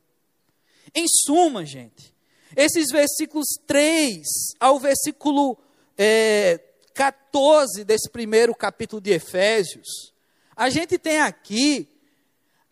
Em 0.94 1.04
suma, 1.08 1.64
gente, 1.64 2.14
esses 2.54 2.92
versículos 2.92 3.48
3 3.66 4.22
ao 4.60 4.78
versículo 4.78 5.58
é, 5.98 6.60
14 6.94 7.82
desse 7.82 8.08
primeiro 8.08 8.54
capítulo 8.54 9.02
de 9.02 9.10
Efésios, 9.10 10.14
a 10.54 10.70
gente 10.70 10.96
tem 10.96 11.18
aqui 11.18 11.88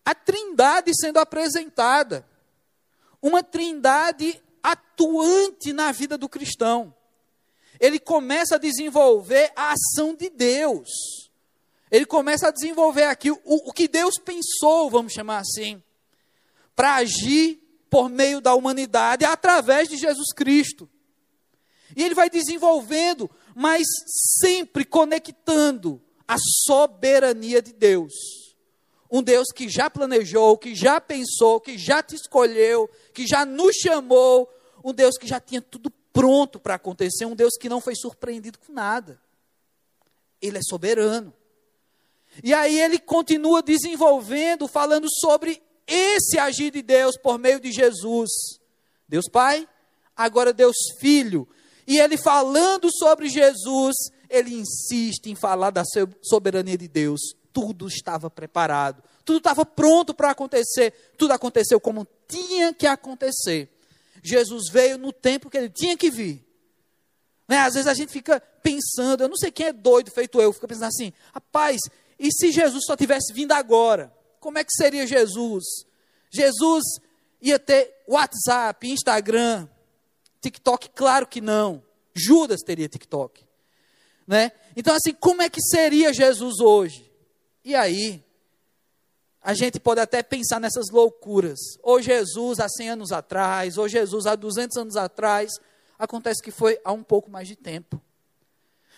a 0.05 0.15
trindade 0.15 0.93
sendo 0.95 1.19
apresentada 1.19 2.25
uma 3.21 3.43
trindade 3.43 4.41
atuante 4.63 5.73
na 5.73 5.91
vida 5.91 6.17
do 6.17 6.29
cristão. 6.29 6.95
Ele 7.85 7.99
começa 7.99 8.55
a 8.55 8.59
desenvolver 8.59 9.53
a 9.55 9.73
ação 9.73 10.15
de 10.15 10.31
Deus. 10.31 10.89
Ele 11.91 12.07
começa 12.07 12.49
a 12.49 12.51
desenvolver 12.51 13.03
aqui 13.03 13.31
o, 13.31 13.39
o 13.45 13.73
que 13.73 13.87
Deus 13.87 14.15
pensou, 14.19 14.89
vamos 14.89 15.13
chamar 15.13 15.39
assim, 15.39 15.83
para 16.75 16.95
agir 16.95 17.61
por 17.91 18.09
meio 18.09 18.41
da 18.41 18.55
humanidade 18.55 19.27
através 19.27 19.87
de 19.87 19.99
Jesus 19.99 20.33
Cristo. 20.35 20.89
E 21.95 22.03
ele 22.03 22.15
vai 22.15 22.31
desenvolvendo, 22.31 23.31
mas 23.55 23.87
sempre 24.41 24.87
conectando 24.87 26.01
a 26.27 26.37
soberania 26.39 27.61
de 27.61 27.75
Deus 27.75 28.15
um 29.11 29.23
Deus 29.23 29.53
que 29.55 29.69
já 29.69 29.89
planejou, 29.91 30.59
que 30.59 30.75
já 30.75 31.01
pensou, 31.01 31.61
que 31.61 31.79
já 31.79 32.03
te 32.03 32.17
escolheu, 32.17 32.91
que 33.13 33.25
já 33.27 33.45
nos 33.47 33.77
chamou, 33.77 34.53
um 34.83 34.93
Deus 34.93 35.17
que 35.17 35.27
já 35.27 35.39
tinha 35.39 35.63
tudo 35.63 35.93
pronto 36.15 36.61
para 36.61 36.77
acontecer, 36.77 37.27
um 37.27 37.35
Deus 37.35 37.59
que 37.61 37.69
não 37.69 37.81
foi 37.81 37.95
surpreendido 37.95 38.59
com 38.59 38.73
nada. 38.73 39.21
Ele 40.41 40.57
é 40.57 40.63
soberano. 40.63 41.35
E 42.43 42.55
aí 42.55 42.81
ele 42.81 42.99
continua 42.99 43.63
desenvolvendo, 43.63 44.69
falando 44.69 45.09
sobre 45.11 45.61
esse 45.87 46.39
agir 46.39 46.71
de 46.71 46.81
Deus 46.81 47.19
por 47.19 47.37
meio 47.37 47.61
de 47.61 47.73
Jesus. 47.73 48.31
Deus 49.09 49.29
Pai, 49.29 49.69
agora 50.17 50.53
Deus 50.53 50.77
Filho. 51.01 51.47
E 51.87 51.99
ele 51.99 52.17
falando 52.17 52.89
sobre 52.91 53.29
Jesus, 53.29 53.95
ele 54.31 54.55
insiste 54.55 55.27
em 55.27 55.35
falar 55.35 55.71
da 55.71 55.83
soberania 56.23 56.79
de 56.79 56.89
Deus 56.89 57.21
tudo 57.55 57.87
estava 57.87 58.29
preparado, 58.29 59.01
tudo 59.25 59.39
estava 59.39 59.65
pronto 59.65 60.13
para 60.13 60.33
acontecer, 60.33 60.93
tudo 61.17 61.33
aconteceu 61.33 61.79
como 61.79 62.05
tinha 62.27 62.75
que 62.75 62.85
acontecer. 62.85 63.71
Jesus 64.25 64.71
veio 64.73 64.97
no 64.97 65.13
tempo 65.13 65.51
que 65.51 65.59
ele 65.59 65.69
tinha 65.69 65.97
que 65.99 66.11
vir. 66.11 66.43
Né? 67.47 67.59
Às 67.59 67.75
vezes 67.75 67.87
a 67.87 67.93
gente 67.93 68.11
fica 68.11 68.41
pensando, 68.41 69.23
eu 69.23 69.29
não 69.29 69.37
sei 69.37 69.51
quem 69.51 69.67
é 69.67 69.73
doido 69.73 70.11
feito 70.11 70.41
eu, 70.41 70.51
fica 70.51 70.67
pensando 70.67 70.89
assim, 70.89 71.13
rapaz, 71.33 71.79
e 72.19 72.33
se 72.33 72.51
Jesus 72.51 72.87
só 72.87 72.97
tivesse 72.97 73.35
vindo 73.35 73.53
agora? 73.53 74.11
Como 74.41 74.59
é 74.59 74.65
que 74.65 74.73
seria 74.73 75.07
Jesus? 75.07 75.65
Jesus 76.31 76.85
ia 77.41 77.59
ter 77.59 77.95
WhatsApp, 78.09 78.89
Instagram, 78.89 79.69
TikTok? 80.41 80.89
Claro 80.95 81.27
que 81.27 81.43
não. 81.43 81.83
Judas 82.15 82.63
teria 82.63 82.89
TikTok. 82.89 83.45
Né? 84.27 84.53
Então, 84.75 84.95
assim, 84.95 85.13
como 85.13 85.43
é 85.43 85.51
que 85.51 85.61
seria 85.61 86.15
Jesus 86.15 86.61
hoje? 86.61 87.13
E 87.63 87.75
aí, 87.75 88.24
a 89.45 89.53
gente 89.53 89.79
pode 89.79 90.01
até 90.01 90.23
pensar 90.23 90.59
nessas 90.59 90.89
loucuras. 90.91 91.59
Ou 91.83 92.01
Jesus 92.01 92.59
há 92.59 92.67
100 92.67 92.89
anos 92.89 93.13
atrás, 93.13 93.77
ou 93.77 93.87
Jesus 93.87 94.25
há 94.25 94.35
200 94.35 94.75
anos 94.79 94.97
atrás. 94.97 95.53
Acontece 95.99 96.43
que 96.43 96.51
foi 96.51 96.81
há 96.83 96.91
um 96.93 97.03
pouco 97.03 97.31
mais 97.31 97.47
de 97.47 97.55
tempo. 97.55 98.01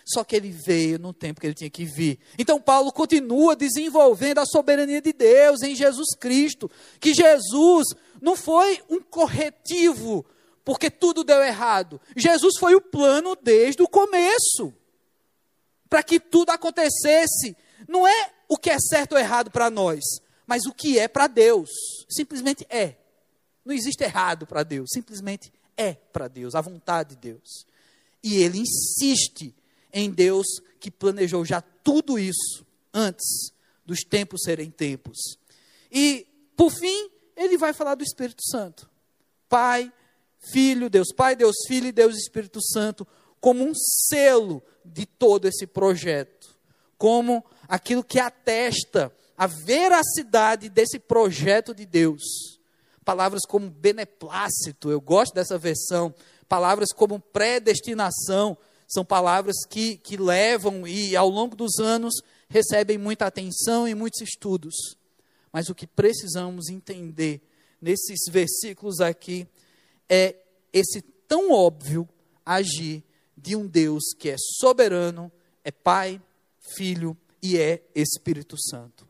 Só 0.05 0.23
que 0.23 0.37
ele 0.37 0.49
veio 0.49 0.97
no 0.97 1.11
tempo 1.11 1.41
que 1.41 1.47
ele 1.47 1.53
tinha 1.53 1.69
que 1.69 1.83
vir. 1.83 2.17
Então 2.39 2.61
Paulo 2.61 2.93
continua 2.93 3.57
desenvolvendo 3.57 4.37
a 4.37 4.45
soberania 4.45 5.01
de 5.01 5.11
Deus 5.11 5.61
em 5.63 5.75
Jesus 5.75 6.15
Cristo. 6.17 6.71
Que 6.97 7.13
Jesus 7.13 7.87
não 8.21 8.37
foi 8.37 8.81
um 8.89 9.01
corretivo 9.01 10.25
porque 10.63 10.89
tudo 10.89 11.25
deu 11.25 11.43
errado. 11.43 11.99
Jesus 12.15 12.53
foi 12.57 12.73
o 12.73 12.79
plano 12.79 13.35
desde 13.35 13.81
o 13.81 13.87
começo. 13.87 14.73
Para 15.89 16.01
que 16.01 16.21
tudo 16.21 16.51
acontecesse. 16.51 17.57
Não 17.85 18.07
é 18.07 18.31
o 18.47 18.57
que 18.57 18.69
é 18.69 18.79
certo 18.79 19.11
ou 19.11 19.19
errado 19.19 19.51
para 19.51 19.69
nós, 19.69 19.99
mas 20.47 20.65
o 20.65 20.73
que 20.73 20.97
é 20.97 21.07
para 21.07 21.27
Deus. 21.27 21.69
Simplesmente 22.09 22.65
é. 22.69 22.95
Não 23.65 23.75
existe 23.75 24.01
errado 24.01 24.47
para 24.47 24.63
Deus, 24.63 24.89
simplesmente 24.93 25.51
é 25.75 25.93
para 25.93 26.29
Deus, 26.29 26.55
a 26.55 26.61
vontade 26.61 27.15
de 27.15 27.33
Deus. 27.33 27.67
E 28.23 28.37
ele 28.37 28.59
insiste 28.59 29.53
em 29.91 30.09
Deus 30.09 30.47
que 30.79 30.89
planejou 30.89 31.43
já 31.43 31.61
tudo 31.61 32.17
isso 32.17 32.65
antes 32.93 33.51
dos 33.85 33.99
tempos 34.01 34.41
serem 34.43 34.71
tempos. 34.71 35.37
E, 35.91 36.25
por 36.55 36.71
fim, 36.71 37.09
ele 37.35 37.57
vai 37.57 37.73
falar 37.73 37.95
do 37.95 38.03
Espírito 38.03 38.41
Santo. 38.43 38.89
Pai, 39.49 39.91
Filho, 40.51 40.89
Deus 40.89 41.09
Pai, 41.15 41.35
Deus 41.35 41.55
Filho 41.67 41.87
e 41.87 41.91
Deus 41.91 42.15
Espírito 42.15 42.61
Santo, 42.61 43.05
como 43.39 43.63
um 43.63 43.73
selo 43.75 44.63
de 44.83 45.05
todo 45.05 45.47
esse 45.47 45.67
projeto. 45.67 46.55
Como 46.97 47.45
aquilo 47.67 48.03
que 48.03 48.19
atesta 48.19 49.13
a 49.37 49.45
veracidade 49.45 50.67
desse 50.67 50.97
projeto 50.97 51.73
de 51.75 51.85
Deus. 51.85 52.23
Palavras 53.05 53.43
como 53.47 53.69
beneplácito, 53.69 54.89
eu 54.89 54.99
gosto 54.99 55.33
dessa 55.33 55.57
versão. 55.57 56.13
Palavras 56.49 56.89
como 56.93 57.19
predestinação, 57.19 58.57
são 58.87 59.05
palavras 59.05 59.65
que, 59.69 59.97
que 59.97 60.17
levam 60.17 60.87
e 60.87 61.15
ao 61.15 61.29
longo 61.29 61.55
dos 61.55 61.77
anos 61.79 62.15
recebem 62.49 62.97
muita 62.97 63.25
atenção 63.25 63.87
e 63.87 63.93
muitos 63.93 64.21
estudos. 64.21 64.75
Mas 65.51 65.69
o 65.69 65.75
que 65.75 65.85
precisamos 65.85 66.69
entender 66.69 67.41
nesses 67.81 68.19
versículos 68.29 69.01
aqui 69.01 69.47
é 70.09 70.35
esse 70.71 71.01
tão 71.27 71.51
óbvio 71.51 72.07
agir 72.45 73.03
de 73.37 73.55
um 73.55 73.67
Deus 73.67 74.13
que 74.17 74.29
é 74.29 74.35
soberano, 74.37 75.31
é 75.63 75.71
Pai, 75.71 76.21
Filho 76.75 77.15
e 77.41 77.57
é 77.57 77.83
Espírito 77.93 78.55
Santo. 78.57 79.07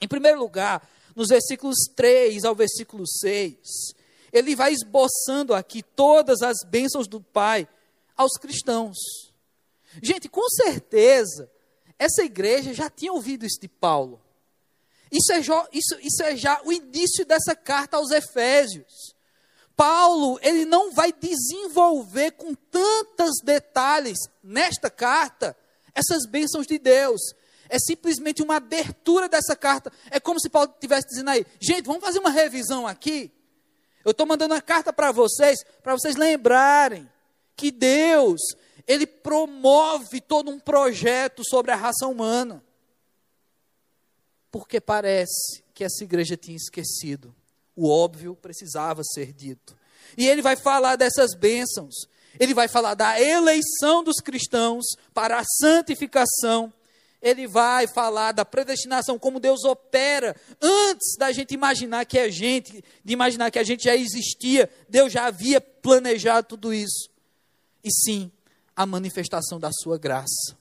Em 0.00 0.08
primeiro 0.08 0.38
lugar, 0.38 0.88
nos 1.14 1.28
versículos 1.28 1.76
3 1.94 2.44
ao 2.44 2.54
versículo 2.54 3.06
6, 3.06 3.56
ele 4.32 4.54
vai 4.54 4.72
esboçando 4.72 5.54
aqui 5.54 5.82
todas 5.82 6.42
as 6.42 6.58
bênçãos 6.66 7.08
do 7.08 7.20
Pai 7.20 7.66
aos 8.16 8.32
cristãos. 8.32 8.96
Gente, 10.02 10.28
com 10.28 10.46
certeza, 10.50 11.50
essa 11.98 12.22
igreja 12.22 12.74
já 12.74 12.90
tinha 12.90 13.12
ouvido 13.12 13.46
isso 13.46 13.60
de 13.60 13.68
Paulo. 13.68 14.20
Isso 15.10 15.32
é, 15.32 15.42
já, 15.42 15.68
isso, 15.72 15.96
isso 16.00 16.22
é 16.22 16.36
já 16.36 16.60
o 16.64 16.72
início 16.72 17.24
dessa 17.24 17.54
carta 17.54 17.96
aos 17.96 18.10
Efésios. 18.10 19.14
Paulo, 19.76 20.38
ele 20.42 20.64
não 20.64 20.92
vai 20.92 21.12
desenvolver 21.12 22.32
com 22.32 22.54
tantos 22.54 23.40
detalhes 23.44 24.18
nesta 24.42 24.90
carta 24.90 25.56
essas 25.94 26.26
bênçãos 26.26 26.66
de 26.66 26.78
Deus. 26.78 27.20
É 27.68 27.78
simplesmente 27.78 28.42
uma 28.42 28.56
abertura 28.56 29.28
dessa 29.28 29.56
carta. 29.56 29.92
É 30.10 30.20
como 30.20 30.40
se 30.40 30.48
Paulo 30.48 30.70
estivesse 30.72 31.08
dizendo 31.08 31.30
aí: 31.30 31.46
gente, 31.60 31.86
vamos 31.86 32.02
fazer 32.02 32.18
uma 32.18 32.30
revisão 32.30 32.86
aqui. 32.86 33.32
Eu 34.04 34.12
estou 34.12 34.26
mandando 34.26 34.54
uma 34.54 34.62
carta 34.62 34.92
para 34.92 35.10
vocês, 35.10 35.58
para 35.82 35.92
vocês 35.92 36.16
lembrarem 36.16 37.10
que 37.56 37.70
Deus, 37.70 38.40
Ele 38.86 39.06
promove 39.06 40.20
todo 40.20 40.50
um 40.50 40.60
projeto 40.60 41.42
sobre 41.44 41.72
a 41.72 41.76
raça 41.76 42.06
humana. 42.06 42.62
Porque 44.50 44.80
parece 44.80 45.64
que 45.74 45.84
essa 45.84 46.04
igreja 46.04 46.36
tinha 46.36 46.56
esquecido. 46.56 47.34
O 47.74 47.90
óbvio 47.90 48.34
precisava 48.34 49.02
ser 49.04 49.32
dito. 49.32 49.76
E 50.16 50.26
ele 50.26 50.40
vai 50.40 50.56
falar 50.56 50.96
dessas 50.96 51.34
bênçãos. 51.34 51.94
Ele 52.38 52.54
vai 52.54 52.68
falar 52.68 52.94
da 52.94 53.20
eleição 53.20 54.02
dos 54.02 54.16
cristãos 54.16 54.84
para 55.12 55.38
a 55.40 55.44
santificação 55.44 56.72
ele 57.20 57.46
vai 57.46 57.86
falar 57.86 58.32
da 58.32 58.44
predestinação, 58.44 59.18
como 59.18 59.40
Deus 59.40 59.64
opera 59.64 60.36
antes 60.60 61.16
da 61.18 61.32
gente 61.32 61.54
imaginar 61.54 62.04
que 62.04 62.18
é 62.18 62.30
gente, 62.30 62.84
de 63.04 63.12
imaginar 63.12 63.50
que 63.50 63.58
a 63.58 63.64
gente 63.64 63.84
já 63.84 63.96
existia, 63.96 64.70
Deus 64.88 65.12
já 65.12 65.26
havia 65.26 65.60
planejado 65.60 66.48
tudo 66.48 66.72
isso. 66.72 67.10
E 67.82 67.90
sim, 67.90 68.30
a 68.74 68.84
manifestação 68.84 69.58
da 69.58 69.70
sua 69.72 69.98
graça. 69.98 70.56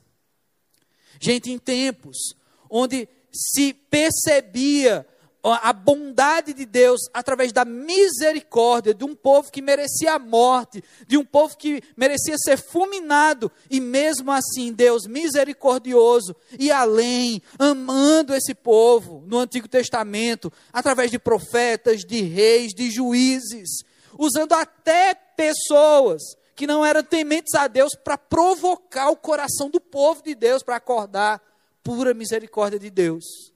Gente, 1.19 1.51
em 1.51 1.57
tempos 1.57 2.35
onde 2.69 3.07
se 3.31 3.73
percebia 3.73 5.05
a 5.53 5.71
bondade 5.71 6.53
de 6.53 6.65
Deus 6.65 7.01
através 7.13 7.51
da 7.51 7.63
misericórdia 7.63 8.93
de 8.93 9.03
um 9.03 9.15
povo 9.15 9.51
que 9.51 9.61
merecia 9.61 10.13
a 10.13 10.19
morte, 10.19 10.83
de 11.07 11.17
um 11.17 11.25
povo 11.25 11.55
que 11.55 11.83
merecia 11.95 12.35
ser 12.37 12.57
fulminado, 12.57 13.51
e 13.69 13.79
mesmo 13.79 14.31
assim 14.31 14.73
Deus 14.73 15.05
misericordioso 15.05 16.35
e 16.57 16.71
além, 16.71 17.41
amando 17.59 18.33
esse 18.33 18.55
povo 18.55 19.23
no 19.27 19.37
Antigo 19.37 19.67
Testamento, 19.67 20.51
através 20.73 21.11
de 21.11 21.19
profetas, 21.19 22.01
de 22.01 22.21
reis, 22.21 22.73
de 22.73 22.89
juízes, 22.89 23.83
usando 24.17 24.53
até 24.53 25.13
pessoas 25.13 26.21
que 26.55 26.65
não 26.65 26.85
eram 26.85 27.03
tementes 27.03 27.53
a 27.53 27.67
Deus 27.67 27.93
para 27.93 28.17
provocar 28.17 29.09
o 29.09 29.17
coração 29.17 29.69
do 29.69 29.79
povo 29.79 30.23
de 30.23 30.33
Deus 30.33 30.63
para 30.63 30.77
acordar 30.77 31.41
pura 31.83 32.13
misericórdia 32.13 32.79
de 32.79 32.89
Deus 32.89 33.53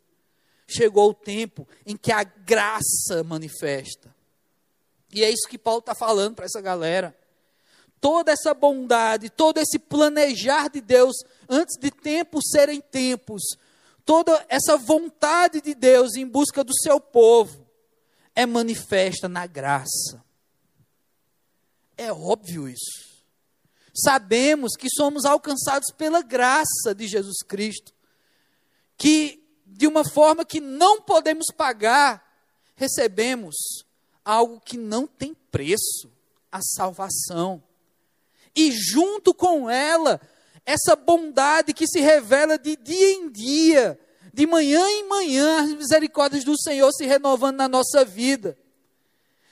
chegou 0.74 1.10
o 1.10 1.14
tempo 1.14 1.68
em 1.86 1.96
que 1.98 2.12
a 2.12 2.24
graça 2.24 3.24
manifesta. 3.24 4.14
E 5.12 5.24
é 5.24 5.30
isso 5.30 5.48
que 5.50 5.58
Paulo 5.58 5.80
está 5.80 5.96
falando 5.96 6.36
para 6.36 6.46
essa 6.46 6.62
galera. 6.62 7.18
Toda 8.00 8.32
essa 8.32 8.54
bondade, 8.54 9.30
todo 9.30 9.58
esse 9.58 9.78
planejar 9.78 10.70
de 10.70 10.80
Deus 10.80 11.16
antes 11.50 11.78
de 11.78 11.92
tempos 11.92 12.46
serem 12.52 12.80
tempos, 12.80 13.42
toda 14.06 14.46
essa 14.48 14.78
vontade 14.78 15.62
de 15.62 15.74
Deus 15.74 16.16
em 16.16 16.26
busca 16.26 16.64
do 16.64 16.74
seu 16.74 17.00
povo 17.00 17.68
é 18.36 18.46
manifesta 18.46 19.28
na 19.28 19.46
graça. 19.46 20.24
É 21.98 22.14
óbvio 22.14 22.70
isso. 22.70 23.10
Sabemos 23.94 24.78
que 24.78 24.88
somos 24.90 25.26
alcançados 25.26 25.92
pela 25.98 26.22
graça 26.22 26.96
de 26.96 27.06
Jesus 27.06 27.40
Cristo, 27.46 27.94
uma 29.90 30.10
forma 30.10 30.46
que 30.46 30.62
não 30.62 31.02
podemos 31.02 31.48
pagar, 31.56 32.24
recebemos 32.76 33.56
algo 34.24 34.62
que 34.62 34.78
não 34.78 35.06
tem 35.06 35.36
preço 35.52 36.10
a 36.52 36.62
salvação. 36.62 37.62
E 38.56 38.72
junto 38.72 39.34
com 39.34 39.70
ela, 39.70 40.20
essa 40.66 40.96
bondade 40.96 41.74
que 41.74 41.88
se 41.88 42.00
revela 42.00 42.58
de 42.58 42.76
dia 42.76 43.12
em 43.14 43.30
dia, 43.30 44.00
de 44.34 44.46
manhã 44.46 44.88
em 44.88 45.08
manhã, 45.08 45.64
as 45.64 45.74
misericórdias 45.74 46.44
do 46.44 46.60
Senhor 46.60 46.92
se 46.92 47.06
renovando 47.06 47.58
na 47.58 47.68
nossa 47.68 48.06
vida. 48.06 48.58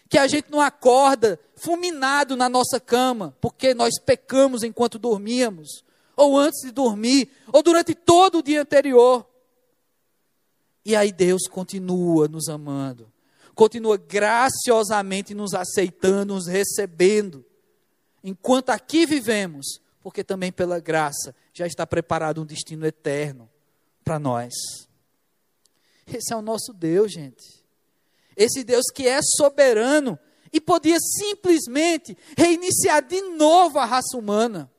Que 0.10 0.18
a 0.18 0.28
gente 0.28 0.50
não 0.50 0.62
acorda 0.62 1.40
fulminado 1.56 2.36
na 2.36 2.48
nossa 2.48 2.80
cama, 2.80 3.36
porque 3.42 3.74
nós 3.74 4.00
pecamos 4.00 4.64
enquanto 4.64 4.98
dormíamos, 4.98 5.84
ou 6.16 6.38
antes 6.38 6.62
de 6.62 6.72
dormir, 6.72 7.30
ou 7.52 7.62
durante 7.62 7.94
todo 7.94 8.38
o 8.38 8.44
dia 8.44 8.62
anterior. 8.62 9.26
E 10.88 10.96
aí 10.96 11.12
Deus 11.12 11.50
continua 11.50 12.30
nos 12.30 12.48
amando, 12.48 13.12
continua 13.54 13.98
graciosamente 13.98 15.34
nos 15.34 15.54
aceitando, 15.54 16.34
nos 16.34 16.48
recebendo, 16.48 17.46
enquanto 18.24 18.70
aqui 18.70 19.06
vivemos, 19.06 19.82
porque 20.02 20.24
também 20.24 20.50
pela 20.50 20.80
graça 20.80 21.36
já 21.54 21.68
está 21.68 21.86
preparado 21.86 22.42
um 22.42 22.46
destino 22.46 22.86
eterno 22.86 23.50
para 24.02 24.18
nós. 24.18 24.54
Esse 26.08 26.32
é 26.32 26.38
o 26.38 26.42
nosso 26.42 26.72
Deus, 26.72 27.12
gente. 27.12 27.66
Esse 28.38 28.64
Deus 28.64 28.86
que 28.86 29.10
é 29.10 29.20
soberano 29.22 30.18
e 30.54 30.62
podia 30.62 31.00
simplesmente 31.02 32.18
reiniciar 32.38 33.06
de 33.06 33.22
novo 33.24 33.78
a 33.78 33.84
raça 33.84 34.18
humana, 34.18 34.72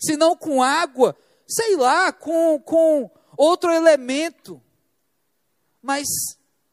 se 0.00 0.16
não 0.16 0.36
com 0.36 0.64
água, 0.64 1.16
sei 1.46 1.76
lá, 1.76 2.12
com, 2.12 2.58
com 2.58 3.08
outro 3.36 3.70
elemento 3.70 4.60
mas 5.84 6.06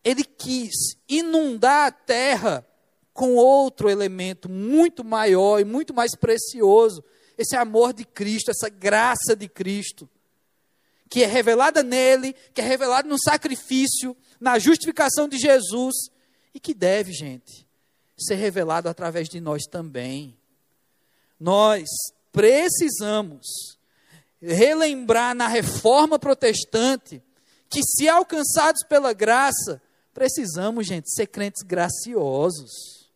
ele 0.05 0.23
quis 0.23 0.95
inundar 1.07 1.87
a 1.87 1.91
terra 1.91 2.65
com 3.13 3.35
outro 3.35 3.89
elemento 3.89 4.49
muito 4.49 5.03
maior 5.03 5.59
e 5.59 5.65
muito 5.65 5.93
mais 5.93 6.15
precioso, 6.15 7.03
esse 7.37 7.57
amor 7.57 7.91
de 7.91 8.05
Cristo, 8.05 8.51
essa 8.51 8.69
graça 8.69 9.35
de 9.35 9.49
Cristo, 9.49 10.09
que 11.09 11.23
é 11.23 11.27
revelada 11.27 11.83
nele, 11.83 12.33
que 12.53 12.61
é 12.61 12.63
revelada 12.63 13.09
no 13.09 13.19
sacrifício, 13.19 14.15
na 14.39 14.57
justificação 14.57 15.27
de 15.27 15.37
Jesus 15.37 15.93
e 16.53 16.59
que 16.59 16.73
deve, 16.73 17.11
gente, 17.11 17.67
ser 18.17 18.35
revelado 18.35 18.87
através 18.87 19.27
de 19.27 19.41
nós 19.41 19.63
também. 19.65 20.37
Nós 21.37 21.83
precisamos 22.31 23.77
relembrar 24.41 25.35
na 25.35 25.49
reforma 25.49 26.17
protestante 26.17 27.21
que 27.71 27.81
se 27.83 28.09
alcançados 28.09 28.83
pela 28.83 29.13
graça, 29.13 29.81
precisamos, 30.13 30.85
gente, 30.85 31.09
ser 31.09 31.27
crentes 31.27 31.63
graciosos. 31.63 33.09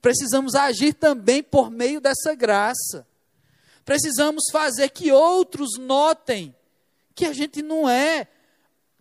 Precisamos 0.00 0.56
agir 0.56 0.94
também 0.94 1.44
por 1.44 1.70
meio 1.70 2.00
dessa 2.00 2.34
graça. 2.34 3.06
Precisamos 3.84 4.46
fazer 4.50 4.90
que 4.90 5.12
outros 5.12 5.78
notem 5.78 6.52
que 7.14 7.24
a 7.24 7.32
gente 7.32 7.62
não 7.62 7.88
é 7.88 8.26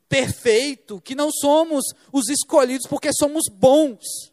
perfeito, 0.08 1.02
que 1.02 1.16
não 1.16 1.32
somos 1.32 1.84
os 2.14 2.30
escolhidos 2.30 2.86
porque 2.88 3.12
somos 3.12 3.46
bons. 3.52 4.32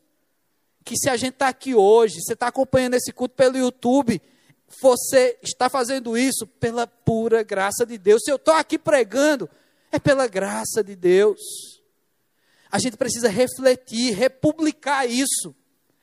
Que 0.84 0.94
se 0.98 1.08
a 1.08 1.16
gente 1.16 1.34
está 1.34 1.48
aqui 1.48 1.74
hoje, 1.74 2.20
você 2.20 2.34
está 2.34 2.48
acompanhando 2.48 2.94
esse 2.94 3.12
culto 3.12 3.34
pelo 3.34 3.56
YouTube, 3.56 4.20
você 4.82 5.38
está 5.42 5.70
fazendo 5.70 6.18
isso 6.18 6.46
pela 6.46 6.86
pura 6.86 7.42
graça 7.42 7.86
de 7.86 7.96
Deus. 7.96 8.22
Se 8.22 8.30
eu 8.30 8.36
estou 8.36 8.52
aqui 8.52 8.78
pregando, 8.78 9.48
é 9.90 9.98
pela 9.98 10.26
graça 10.26 10.82
de 10.82 10.94
Deus. 10.94 11.40
A 12.70 12.78
gente 12.78 12.96
precisa 12.96 13.28
refletir, 13.28 14.14
republicar 14.14 15.08
isso, 15.08 15.54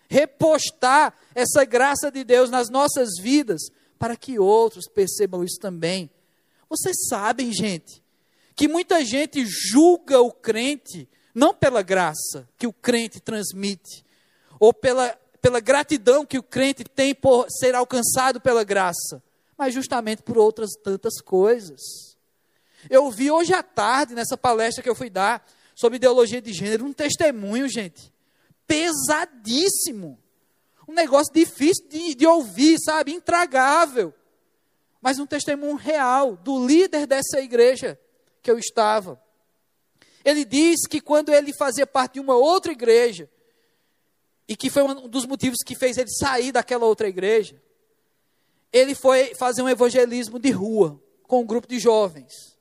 repostar 0.09 1.15
essa 1.33 1.63
graça 1.63 2.11
de 2.11 2.23
Deus 2.23 2.49
nas 2.49 2.69
nossas 2.69 3.09
vidas, 3.19 3.61
para 3.99 4.15
que 4.15 4.39
outros 4.39 4.87
percebam 4.87 5.43
isso 5.43 5.59
também. 5.59 6.09
Vocês 6.69 7.07
sabem, 7.07 7.53
gente, 7.53 8.03
que 8.55 8.67
muita 8.67 9.03
gente 9.05 9.45
julga 9.45 10.19
o 10.19 10.31
crente 10.31 11.07
não 11.33 11.53
pela 11.53 11.81
graça 11.81 12.47
que 12.57 12.65
o 12.65 12.73
crente 12.73 13.19
transmite, 13.19 14.05
ou 14.59 14.73
pela, 14.73 15.09
pela 15.41 15.59
gratidão 15.59 16.25
que 16.25 16.37
o 16.37 16.43
crente 16.43 16.83
tem 16.85 17.13
por 17.13 17.45
ser 17.49 17.75
alcançado 17.75 18.39
pela 18.39 18.63
graça, 18.63 19.21
mas 19.57 19.73
justamente 19.73 20.23
por 20.23 20.37
outras 20.37 20.71
tantas 20.81 21.19
coisas. 21.21 22.14
Eu 22.89 23.09
vi 23.11 23.31
hoje 23.31 23.53
à 23.53 23.63
tarde, 23.63 24.13
nessa 24.13 24.37
palestra 24.37 24.83
que 24.83 24.89
eu 24.89 24.95
fui 24.95 25.09
dar, 25.09 25.45
sobre 25.73 25.97
ideologia 25.97 26.41
de 26.41 26.53
gênero, 26.53 26.85
um 26.85 26.93
testemunho, 26.93 27.67
gente, 27.67 28.13
pesadíssimo. 28.65 30.19
Um 30.87 30.93
negócio 30.93 31.33
difícil 31.33 31.87
de, 31.89 32.15
de 32.15 32.27
ouvir, 32.27 32.77
sabe? 32.79 33.11
Intragável. 33.11 34.13
Mas 35.01 35.19
um 35.19 35.25
testemunho 35.25 35.75
real 35.75 36.35
do 36.35 36.65
líder 36.65 37.05
dessa 37.05 37.39
igreja 37.39 37.99
que 38.41 38.49
eu 38.49 38.57
estava. 38.57 39.21
Ele 40.23 40.45
diz 40.45 40.87
que 40.87 41.01
quando 41.01 41.33
ele 41.33 41.53
fazia 41.53 41.85
parte 41.85 42.13
de 42.13 42.19
uma 42.19 42.35
outra 42.35 42.71
igreja, 42.71 43.29
e 44.47 44.55
que 44.55 44.69
foi 44.69 44.83
um 44.83 45.07
dos 45.07 45.25
motivos 45.25 45.59
que 45.65 45.75
fez 45.75 45.97
ele 45.97 46.09
sair 46.09 46.51
daquela 46.51 46.85
outra 46.85 47.07
igreja, 47.07 47.61
ele 48.71 48.93
foi 48.93 49.33
fazer 49.35 49.61
um 49.61 49.69
evangelismo 49.69 50.39
de 50.39 50.51
rua 50.51 51.01
com 51.23 51.41
um 51.41 51.45
grupo 51.45 51.67
de 51.67 51.79
jovens. 51.79 52.54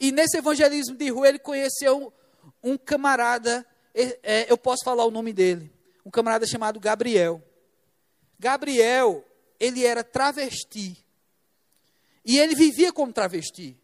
E 0.00 0.12
nesse 0.12 0.38
evangelismo 0.38 0.96
de 0.96 1.10
rua 1.10 1.28
ele 1.28 1.38
conheceu 1.38 2.12
um 2.62 2.76
camarada, 2.76 3.66
é, 3.94 4.18
é, 4.22 4.46
eu 4.48 4.56
posso 4.56 4.84
falar 4.84 5.04
o 5.04 5.10
nome 5.10 5.32
dele, 5.32 5.72
um 6.04 6.10
camarada 6.10 6.46
chamado 6.46 6.78
Gabriel. 6.78 7.42
Gabriel, 8.38 9.24
ele 9.58 9.84
era 9.84 10.04
travesti. 10.04 10.96
E 12.24 12.38
ele 12.38 12.54
vivia 12.54 12.92
como 12.92 13.12
travesti. 13.12 13.76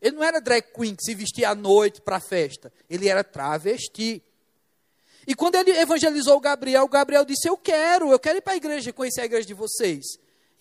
Ele 0.00 0.16
não 0.16 0.24
era 0.24 0.40
drag 0.40 0.72
queen 0.72 0.94
que 0.94 1.02
se 1.02 1.14
vestia 1.14 1.50
à 1.50 1.54
noite 1.54 2.00
para 2.00 2.16
a 2.16 2.20
festa. 2.20 2.72
Ele 2.88 3.08
era 3.08 3.24
travesti. 3.24 4.22
E 5.26 5.34
quando 5.34 5.56
ele 5.56 5.72
evangelizou 5.72 6.36
o 6.36 6.40
Gabriel, 6.40 6.84
o 6.84 6.88
Gabriel 6.88 7.24
disse: 7.24 7.48
Eu 7.48 7.56
quero, 7.56 8.10
eu 8.12 8.18
quero 8.18 8.38
ir 8.38 8.40
para 8.40 8.52
a 8.54 8.56
igreja, 8.56 8.92
conhecer 8.92 9.22
a 9.22 9.24
igreja 9.24 9.46
de 9.46 9.54
vocês. 9.54 10.04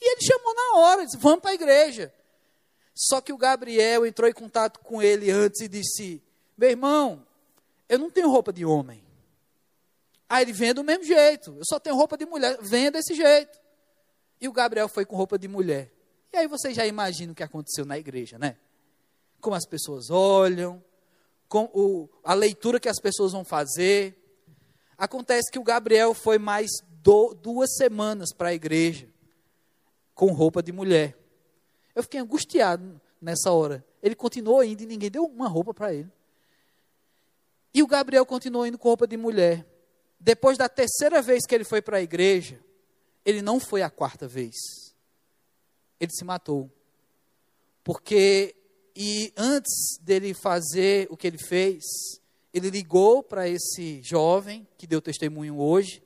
E 0.01 0.11
ele 0.11 0.21
chamou 0.21 0.53
na 0.53 0.79
hora, 0.79 1.05
disse: 1.05 1.17
Vamos 1.17 1.41
para 1.41 1.51
a 1.51 1.53
igreja. 1.53 2.13
Só 2.97 3.21
que 3.21 3.31
o 3.31 3.37
Gabriel 3.37 4.07
entrou 4.07 4.27
em 4.27 4.33
contato 4.33 4.79
com 4.79 4.99
ele 5.03 5.29
antes 5.29 5.61
e 5.61 5.67
disse: 5.67 6.19
Meu 6.57 6.71
irmão, 6.71 7.23
eu 7.87 7.99
não 7.99 8.09
tenho 8.09 8.27
roupa 8.27 8.51
de 8.51 8.65
homem. 8.65 9.03
Aí 10.27 10.43
ele 10.43 10.51
vem 10.51 10.73
do 10.73 10.83
mesmo 10.83 11.03
jeito. 11.03 11.55
Eu 11.55 11.63
só 11.63 11.79
tenho 11.79 11.95
roupa 11.95 12.17
de 12.17 12.25
mulher. 12.25 12.57
Venha 12.59 12.89
desse 12.89 13.13
jeito. 13.13 13.59
E 14.41 14.47
o 14.47 14.51
Gabriel 14.51 14.89
foi 14.89 15.05
com 15.05 15.15
roupa 15.15 15.37
de 15.37 15.47
mulher. 15.47 15.93
E 16.33 16.37
aí 16.37 16.47
você 16.47 16.73
já 16.73 16.87
imagina 16.87 17.31
o 17.31 17.35
que 17.35 17.43
aconteceu 17.43 17.85
na 17.85 17.99
igreja, 17.99 18.39
né? 18.39 18.57
Como 19.39 19.55
as 19.55 19.65
pessoas 19.65 20.09
olham, 20.09 20.83
com 21.47 21.69
o, 21.73 22.09
a 22.23 22.33
leitura 22.33 22.79
que 22.79 22.89
as 22.89 22.99
pessoas 22.99 23.31
vão 23.31 23.45
fazer. 23.45 24.17
Acontece 24.97 25.51
que 25.51 25.59
o 25.59 25.63
Gabriel 25.63 26.15
foi 26.15 26.39
mais 26.39 26.71
do, 27.03 27.35
duas 27.35 27.75
semanas 27.75 28.33
para 28.33 28.49
a 28.49 28.53
igreja 28.55 29.07
com 30.15 30.31
roupa 30.31 30.63
de 30.63 30.71
mulher. 30.71 31.15
Eu 31.97 32.03
fiquei 32.03 32.19
angustiado 32.19 33.01
nessa 33.19 33.51
hora. 33.51 33.83
Ele 34.03 34.13
continuou 34.13 34.63
indo 34.63 34.83
e 34.83 34.85
ninguém 34.85 35.09
deu 35.09 35.25
uma 35.25 35.47
roupa 35.47 35.73
para 35.73 35.91
ele. 35.91 36.11
E 37.73 37.81
o 37.81 37.87
Gabriel 37.87 38.23
continuou 38.23 38.67
indo 38.67 38.77
com 38.77 38.87
roupa 38.87 39.07
de 39.07 39.17
mulher. 39.17 39.65
Depois 40.19 40.59
da 40.59 40.69
terceira 40.69 41.23
vez 41.23 41.47
que 41.47 41.55
ele 41.55 41.63
foi 41.63 41.81
para 41.81 41.97
a 41.97 42.01
igreja, 42.03 42.63
ele 43.25 43.41
não 43.41 43.59
foi 43.59 43.81
a 43.81 43.89
quarta 43.89 44.27
vez. 44.27 44.53
Ele 45.99 46.11
se 46.11 46.23
matou. 46.23 46.69
Porque, 47.83 48.55
e 48.95 49.33
antes 49.35 49.97
dele 49.99 50.35
fazer 50.35 51.07
o 51.09 51.17
que 51.17 51.25
ele 51.25 51.39
fez, 51.39 51.83
ele 52.53 52.69
ligou 52.69 53.23
para 53.23 53.49
esse 53.49 54.03
jovem 54.03 54.67
que 54.77 54.85
deu 54.85 55.01
testemunho 55.01 55.59
hoje 55.59 56.03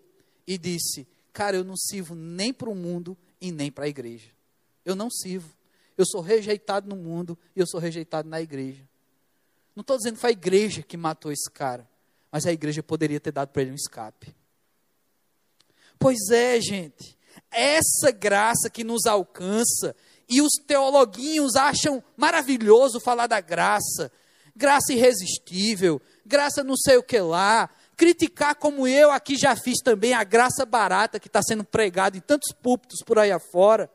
e 0.47 0.57
disse: 0.57 1.05
Cara, 1.33 1.57
eu 1.57 1.65
não 1.65 1.75
sirvo 1.75 2.15
nem 2.15 2.53
para 2.53 2.69
o 2.69 2.75
mundo 2.75 3.17
e 3.41 3.51
nem 3.51 3.69
para 3.69 3.83
a 3.83 3.89
igreja. 3.89 4.31
Eu 4.85 4.95
não 4.95 5.09
sirvo. 5.09 5.59
Eu 6.01 6.05
sou 6.05 6.21
rejeitado 6.21 6.89
no 6.89 6.95
mundo 6.95 7.37
e 7.55 7.59
eu 7.59 7.67
sou 7.67 7.79
rejeitado 7.79 8.27
na 8.27 8.41
igreja. 8.41 8.87
Não 9.75 9.81
estou 9.81 9.97
dizendo 9.97 10.15
que 10.15 10.21
foi 10.21 10.31
a 10.31 10.33
igreja 10.33 10.81
que 10.81 10.97
matou 10.97 11.31
esse 11.31 11.49
cara 11.49 11.89
mas 12.31 12.45
a 12.45 12.51
igreja 12.51 12.81
poderia 12.81 13.19
ter 13.19 13.31
dado 13.31 13.49
para 13.49 13.61
ele 13.61 13.71
um 13.71 13.75
escape. 13.75 14.33
Pois 15.99 16.29
é, 16.31 16.59
gente, 16.61 17.17
essa 17.51 18.09
graça 18.11 18.69
que 18.69 18.83
nos 18.83 19.05
alcança, 19.05 19.95
e 20.29 20.41
os 20.41 20.53
teologuinhos 20.65 21.55
acham 21.55 22.01
maravilhoso 22.15 23.01
falar 23.01 23.27
da 23.27 23.41
graça, 23.41 24.09
graça 24.55 24.93
irresistível, 24.93 26.01
graça 26.25 26.63
não 26.63 26.77
sei 26.77 26.95
o 26.95 27.03
que 27.03 27.19
lá, 27.19 27.69
criticar 27.97 28.55
como 28.55 28.87
eu 28.87 29.11
aqui 29.11 29.35
já 29.35 29.55
fiz 29.55 29.79
também 29.83 30.13
a 30.13 30.23
graça 30.23 30.65
barata 30.65 31.19
que 31.19 31.27
está 31.27 31.41
sendo 31.43 31.65
pregada 31.65 32.15
em 32.17 32.21
tantos 32.21 32.53
púlpitos 32.53 33.03
por 33.05 33.19
aí 33.19 33.31
afora. 33.31 33.91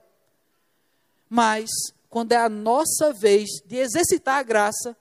Mas, 1.28 1.70
quando 2.16 2.32
é 2.32 2.36
a 2.36 2.48
nossa 2.48 3.12
vez 3.12 3.46
de 3.66 3.76
exercitar 3.76 4.38
a 4.38 4.42
graça, 4.42 4.96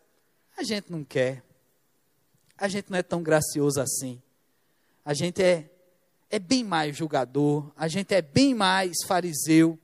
a 0.58 0.63
gente 0.63 0.91
não 0.91 1.01
quer 1.01 1.45
a 2.58 2.67
gente 2.67 2.91
não 2.91 2.97
é 2.97 3.01
tão 3.01 3.23
gracioso 3.23 3.80
assim. 3.80 4.21
A 5.06 5.13
gente 5.13 5.41
é, 5.41 5.71
é 6.30 6.38
bem 6.38 6.62
mais 6.62 6.97
julgador, 6.97 7.71
a 7.73 7.88
gente 7.88 8.13
é 8.13 8.21
bem 8.21 8.54
mais 8.54 8.97
fariseu, 9.08 9.80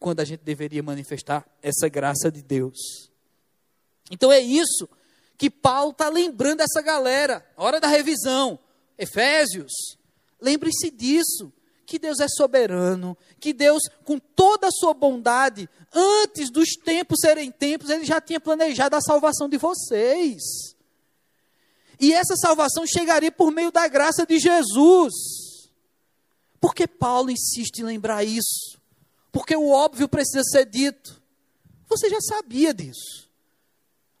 quando 0.00 0.18
a 0.18 0.24
gente 0.24 0.40
deveria 0.40 0.82
manifestar 0.82 1.48
essa 1.62 1.88
graça 1.88 2.32
de 2.32 2.42
Deus. 2.42 3.12
Então 4.10 4.32
é 4.32 4.40
isso 4.40 4.88
que 5.38 5.48
Paulo 5.48 5.92
está 5.92 6.08
lembrando 6.08 6.62
essa 6.62 6.82
galera, 6.82 7.48
hora 7.56 7.78
da 7.78 7.86
revisão. 7.86 8.58
Efésios, 8.98 9.70
lembre-se 10.40 10.90
disso, 10.90 11.52
que 11.86 11.98
Deus 11.98 12.18
é 12.18 12.26
soberano, 12.28 13.16
que 13.38 13.52
Deus, 13.52 13.82
com 14.04 14.18
toda 14.18 14.66
a 14.66 14.72
sua 14.72 14.92
bondade, 14.92 15.68
antes 15.94 16.50
dos 16.50 16.70
tempos 16.70 17.20
serem 17.20 17.50
tempos, 17.50 17.88
Ele 17.88 18.04
já 18.04 18.20
tinha 18.20 18.40
planejado 18.40 18.96
a 18.96 19.00
salvação 19.00 19.48
de 19.48 19.56
vocês. 19.56 20.42
E 21.98 22.12
essa 22.12 22.36
salvação 22.36 22.84
chegaria 22.86 23.30
por 23.30 23.50
meio 23.50 23.70
da 23.70 23.86
graça 23.88 24.26
de 24.26 24.38
Jesus. 24.38 25.14
Por 26.60 26.74
que 26.74 26.86
Paulo 26.86 27.30
insiste 27.30 27.78
em 27.78 27.84
lembrar 27.84 28.24
isso? 28.24 28.78
Porque 29.30 29.56
o 29.56 29.68
óbvio 29.68 30.08
precisa 30.08 30.42
ser 30.42 30.66
dito. 30.66 31.22
Você 31.88 32.10
já 32.10 32.20
sabia 32.20 32.74
disso. 32.74 33.30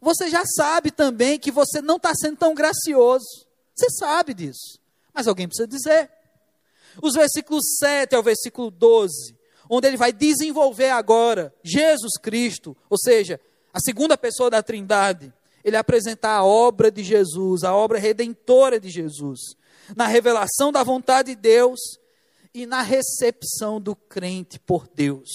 Você 0.00 0.30
já 0.30 0.44
sabe 0.46 0.90
também 0.90 1.38
que 1.38 1.50
você 1.50 1.82
não 1.82 1.96
está 1.96 2.14
sendo 2.14 2.36
tão 2.36 2.54
gracioso. 2.54 3.46
Você 3.74 3.90
sabe 3.90 4.32
disso. 4.32 4.78
Mas 5.12 5.26
alguém 5.26 5.48
precisa 5.48 5.66
dizer. 5.66 6.10
Os 7.02 7.14
versículos 7.14 7.76
7 7.78 8.14
ao 8.14 8.22
versículo 8.22 8.70
12, 8.70 9.36
onde 9.68 9.88
ele 9.88 9.96
vai 9.96 10.12
desenvolver 10.12 10.90
agora 10.90 11.54
Jesus 11.62 12.12
Cristo, 12.20 12.76
ou 12.88 12.98
seja, 12.98 13.40
a 13.72 13.80
segunda 13.80 14.16
pessoa 14.16 14.48
da 14.48 14.62
Trindade, 14.62 15.32
ele 15.62 15.76
apresentar 15.76 16.36
a 16.36 16.44
obra 16.44 16.90
de 16.90 17.02
Jesus, 17.02 17.64
a 17.64 17.74
obra 17.74 17.98
redentora 17.98 18.78
de 18.78 18.88
Jesus, 18.88 19.40
na 19.94 20.06
revelação 20.06 20.70
da 20.70 20.82
vontade 20.82 21.34
de 21.34 21.40
Deus 21.40 21.80
e 22.54 22.64
na 22.64 22.82
recepção 22.82 23.80
do 23.80 23.94
crente 23.94 24.58
por 24.58 24.88
Deus. 24.88 25.28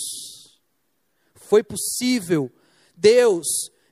Foi 1.36 1.62
possível 1.62 2.50
Deus, 2.96 3.46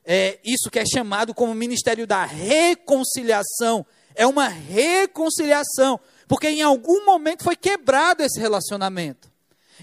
é, 0.04 0.40
isso 0.44 0.70
que 0.70 0.78
é 0.78 0.84
chamado 0.86 1.34
como 1.34 1.54
ministério 1.54 2.06
da 2.06 2.24
reconciliação, 2.24 3.84
é 4.14 4.26
uma 4.26 4.48
reconciliação, 4.48 6.00
porque 6.30 6.48
em 6.48 6.62
algum 6.62 7.04
momento 7.04 7.42
foi 7.42 7.56
quebrado 7.56 8.22
esse 8.22 8.38
relacionamento. 8.38 9.28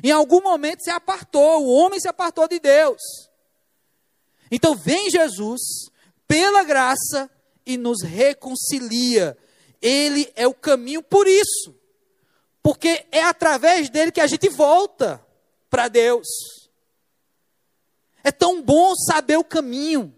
Em 0.01 0.11
algum 0.11 0.41
momento 0.41 0.81
se 0.81 0.89
apartou, 0.89 1.65
o 1.65 1.73
homem 1.73 1.99
se 1.99 2.07
apartou 2.07 2.47
de 2.47 2.57
Deus. 2.57 3.01
Então 4.49 4.73
vem 4.73 5.09
Jesus, 5.09 5.59
pela 6.25 6.63
graça 6.63 7.29
e 7.65 7.75
nos 7.75 8.01
reconcilia. 8.01 9.37
Ele 9.81 10.31
é 10.37 10.47
o 10.47 10.53
caminho 10.53 11.03
por 11.03 11.27
isso. 11.27 11.75
Porque 12.63 13.05
é 13.11 13.23
através 13.23 13.89
dele 13.89 14.09
que 14.09 14.21
a 14.21 14.27
gente 14.27 14.47
volta 14.47 15.21
para 15.69 15.89
Deus. 15.89 16.29
É 18.23 18.31
tão 18.31 18.61
bom 18.61 18.95
saber 18.95 19.35
o 19.35 19.43
caminho. 19.43 20.15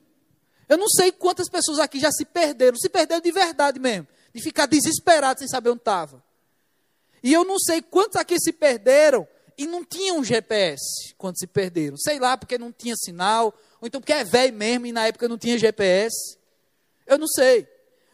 Eu 0.68 0.78
não 0.78 0.90
sei 0.90 1.12
quantas 1.12 1.50
pessoas 1.50 1.80
aqui 1.80 2.00
já 2.00 2.12
se 2.12 2.24
perderam, 2.24 2.78
se 2.78 2.88
perderam 2.88 3.22
de 3.22 3.32
verdade 3.32 3.80
mesmo, 3.80 4.08
de 4.34 4.42
ficar 4.42 4.66
desesperado 4.66 5.40
sem 5.40 5.48
saber 5.48 5.70
onde 5.70 5.80
estava. 5.80 6.24
E 7.22 7.34
eu 7.34 7.44
não 7.44 7.60
sei 7.60 7.82
quantos 7.82 8.16
aqui 8.16 8.40
se 8.40 8.52
perderam 8.54 9.28
e 9.58 9.68
não 9.68 9.84
tinham 9.84 10.24
GPS 10.24 11.14
quando 11.18 11.38
se 11.38 11.46
perderam. 11.46 11.98
Sei 11.98 12.20
lá, 12.20 12.38
porque 12.38 12.58
não 12.58 12.72
tinha 12.72 12.96
sinal, 12.96 13.54
ou 13.82 13.88
então 13.88 14.00
porque 14.00 14.14
é 14.14 14.24
velho 14.24 14.54
mesmo 14.54 14.86
e 14.86 14.92
na 14.92 15.08
época 15.08 15.28
não 15.28 15.38
tinha 15.38 15.58
GPS. 15.58 16.38
Eu 17.06 17.18
não 17.18 17.28
sei. 17.28 17.68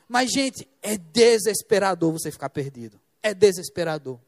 Mas, 0.08 0.32
gente, 0.32 0.68
é 0.82 0.98
desesperador 0.98 2.12
você 2.12 2.32
ficar 2.32 2.50
perdido. 2.50 3.00
É 3.22 3.34
desesperador. 3.34 4.20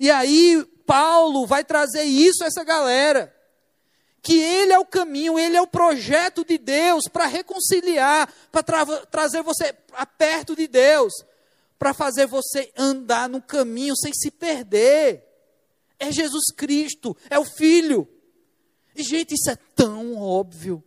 E 0.00 0.10
aí, 0.10 0.64
Paulo 0.86 1.46
vai 1.46 1.64
trazer 1.64 2.04
isso 2.04 2.42
a 2.42 2.46
essa 2.46 2.64
galera. 2.64 3.34
Que 4.22 4.38
ele 4.38 4.72
é 4.72 4.78
o 4.78 4.86
caminho, 4.86 5.38
ele 5.38 5.56
é 5.56 5.60
o 5.60 5.66
projeto 5.66 6.44
de 6.44 6.56
Deus 6.56 7.04
para 7.12 7.26
reconciliar, 7.26 8.32
para 8.52 8.62
tra 8.62 8.86
trazer 9.06 9.42
você 9.42 9.74
perto 10.16 10.54
de 10.54 10.68
Deus, 10.68 11.12
para 11.76 11.92
fazer 11.92 12.26
você 12.26 12.72
andar 12.78 13.28
no 13.28 13.42
caminho 13.42 13.96
sem 13.96 14.12
se 14.14 14.30
perder. 14.30 15.24
É 15.98 16.12
Jesus 16.12 16.44
Cristo, 16.56 17.16
é 17.28 17.38
o 17.38 17.44
Filho. 17.44 18.08
E, 18.94 19.02
gente, 19.02 19.34
isso 19.34 19.50
é 19.50 19.56
tão 19.74 20.16
óbvio. 20.16 20.82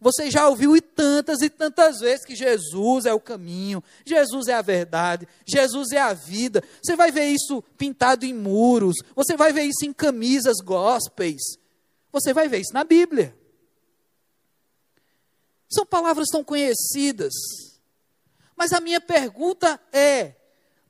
Você 0.00 0.30
já 0.30 0.48
ouviu 0.48 0.76
e 0.76 0.80
tantas 0.80 1.40
e 1.40 1.48
tantas 1.48 2.00
vezes 2.00 2.24
que 2.24 2.36
Jesus 2.36 3.06
é 3.06 3.14
o 3.14 3.20
caminho, 3.20 3.82
Jesus 4.04 4.48
é 4.48 4.54
a 4.54 4.62
verdade, 4.62 5.26
Jesus 5.46 5.90
é 5.92 6.00
a 6.00 6.12
vida. 6.12 6.62
Você 6.82 6.94
vai 6.94 7.10
ver 7.10 7.26
isso 7.26 7.62
pintado 7.78 8.26
em 8.26 8.34
muros, 8.34 8.96
você 9.14 9.36
vai 9.36 9.52
ver 9.52 9.62
isso 9.62 9.84
em 9.84 9.92
camisas 9.92 10.56
gospels, 10.62 11.58
você 12.20 12.32
vai 12.32 12.48
ver 12.48 12.60
isso 12.60 12.72
na 12.72 12.84
Bíblia. 12.84 13.36
São 15.70 15.84
palavras 15.84 16.28
tão 16.28 16.42
conhecidas. 16.42 17.34
Mas 18.56 18.72
a 18.72 18.80
minha 18.80 19.00
pergunta 19.00 19.80
é: 19.92 20.34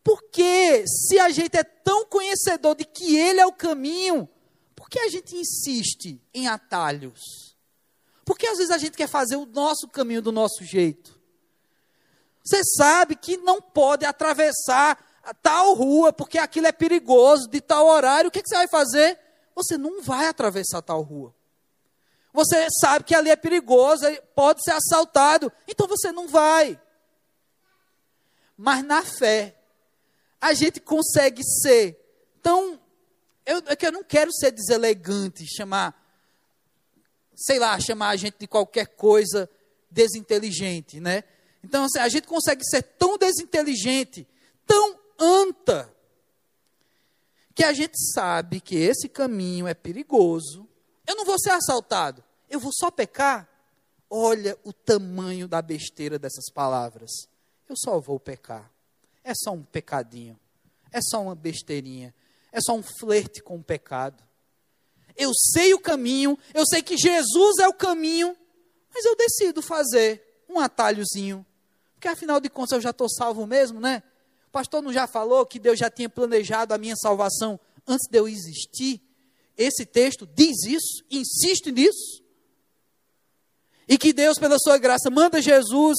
por 0.05 0.23
que, 0.31 0.87
se 0.87 1.19
a 1.19 1.31
gente 1.31 1.57
é 1.57 1.65
tão 1.65 2.07
conhecedor 2.07 2.77
de 2.77 2.85
que 2.85 3.17
Ele 3.17 3.41
é 3.41 3.47
o 3.47 3.53
caminho, 3.53 4.29
por 4.75 4.89
que 4.89 5.01
a 5.01 5.09
gente 5.09 5.35
insiste 5.35 6.21
em 6.33 6.47
atalhos? 6.47 7.57
Por 8.25 8.39
que 8.39 8.47
às 8.47 8.59
vezes 8.59 8.73
a 8.73 8.79
gente 8.79 8.97
quer 8.97 9.09
fazer 9.09 9.37
o 9.37 9.47
nosso 9.47 9.89
caminho 9.89 10.23
do 10.23 10.33
nosso 10.33 10.65
jeito? 10.65 11.19
Você 12.45 12.63
sabe 12.77 13.17
que 13.17 13.37
não 13.37 13.61
pode 13.61 14.05
atravessar 14.05 15.05
tal 15.43 15.75
rua, 15.75 16.13
porque 16.13 16.39
aquilo 16.39 16.69
é 16.69 16.73
perigoso, 16.73 17.49
de 17.49 17.61
tal 17.61 17.87
horário. 17.87 18.29
O 18.29 18.31
que, 18.31 18.43
que 18.43 18.49
você 18.49 18.55
vai 18.55 18.69
fazer? 18.69 19.19
Você 19.57 19.79
não 19.79 20.03
vai 20.03 20.29
atravessar 20.29 20.83
tal 20.83 21.01
rua. 21.01 21.35
Você 22.33 22.69
sabe 22.81 23.07
que 23.07 23.15
ali 23.15 23.31
é 23.31 23.37
perigoso, 23.37 24.05
pode 24.35 24.63
ser 24.63 24.73
assaltado, 24.73 25.51
então 25.67 25.89
você 25.89 26.13
não 26.13 26.29
vai. 26.29 26.79
Mas 28.55 28.85
na 28.85 29.03
fé, 29.03 29.57
a 30.39 30.53
gente 30.53 30.79
consegue 30.79 31.43
ser 31.43 31.99
tão. 32.43 32.79
Eu, 33.47 33.59
é 33.67 33.87
eu 33.87 33.93
não 33.93 34.05
quero 34.05 34.31
ser 34.33 34.51
deselegante, 34.51 35.47
chamar, 35.47 35.97
sei 37.35 37.59
lá, 37.59 37.81
chamar 37.81 38.11
a 38.11 38.17
gente 38.17 38.37
de 38.39 38.47
qualquer 38.47 38.89
coisa 38.89 39.49
desinteligente, 39.91 41.01
né? 41.01 41.25
Então, 41.65 41.85
assim, 41.85 42.01
a 42.01 42.09
gente 42.09 42.29
consegue 42.29 42.63
ser 42.65 42.83
tão 42.83 43.17
desinteligente, 43.17 44.29
tão 44.67 45.01
anta, 45.19 45.96
que 47.57 47.65
a 47.65 47.73
gente 47.73 47.97
sabe 48.13 48.61
que 48.61 48.77
esse 48.77 49.09
caminho 49.09 49.67
é 49.67 49.73
perigoso. 49.73 50.69
Eu 51.07 51.17
não 51.17 51.25
vou 51.25 51.39
ser 51.39 51.51
assaltado, 51.51 52.23
eu 52.51 52.61
vou 52.61 52.71
só 52.73 52.91
pecar. 52.91 53.49
Olha 54.11 54.57
o 54.63 54.75
tamanho 54.75 55.49
da 55.49 55.63
besteira 55.63 56.19
dessas 56.19 56.53
palavras. 56.53 57.11
Eu 57.67 57.75
só 57.77 57.99
vou 57.99 58.21
pecar. 58.21 58.71
É 59.25 59.33
só 59.35 59.53
um 59.53 59.63
pecadinho. 59.63 60.39
É 60.93 61.01
só 61.03 61.21
uma 61.23 61.35
besteirinha. 61.35 62.15
É 62.53 62.61
só 62.61 62.75
um 62.75 62.83
flerte 62.83 63.43
com 63.43 63.57
o 63.57 63.65
pecado. 63.65 64.23
Eu 65.17 65.33
sei 65.35 65.73
o 65.73 65.81
caminho, 65.81 66.39
eu 66.53 66.67
sei 66.67 66.83
que 66.83 66.97
Jesus 66.97 67.59
é 67.59 67.67
o 67.67 67.73
caminho, 67.73 68.37
mas 68.95 69.05
eu 69.07 69.17
decido 69.17 69.63
fazer 69.63 70.45
um 70.47 70.61
atalhozinho. 70.61 71.45
Porque 71.95 72.07
afinal 72.07 72.39
de 72.39 72.51
contas 72.51 72.73
eu 72.73 72.81
já 72.83 72.91
estou 72.91 73.09
salvo 73.09 73.47
mesmo, 73.47 73.81
né? 73.81 74.03
Pastor 74.57 74.81
não 74.81 74.91
já 74.91 75.07
falou 75.07 75.45
que 75.45 75.59
Deus 75.59 75.79
já 75.79 75.91
tinha 75.91 76.09
planejado 76.09 76.73
a 76.73 76.79
minha 76.79 76.97
salvação 76.97 77.61
antes 77.87 78.09
de 78.11 78.19
eu 78.19 78.27
existir? 78.27 79.03
Esse 79.55 79.85
texto 79.85 80.27
diz 80.27 80.65
isso, 80.65 81.05
insiste 81.11 81.71
nisso. 81.71 82.25
E 83.87 83.99
que 83.99 84.15
Deus, 84.15 84.39
pela 84.39 84.59
sua 84.59 84.79
graça, 84.79 85.11
manda 85.11 85.43
Jesus, 85.43 85.99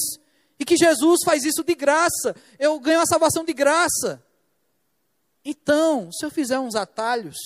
e 0.58 0.64
que 0.64 0.76
Jesus 0.76 1.20
faz 1.24 1.44
isso 1.44 1.62
de 1.62 1.72
graça. 1.76 2.34
Eu 2.58 2.80
ganho 2.80 3.00
a 3.00 3.06
salvação 3.06 3.44
de 3.44 3.52
graça. 3.52 4.20
Então, 5.44 6.10
se 6.10 6.26
eu 6.26 6.30
fizer 6.30 6.58
uns 6.58 6.74
atalhos, 6.74 7.36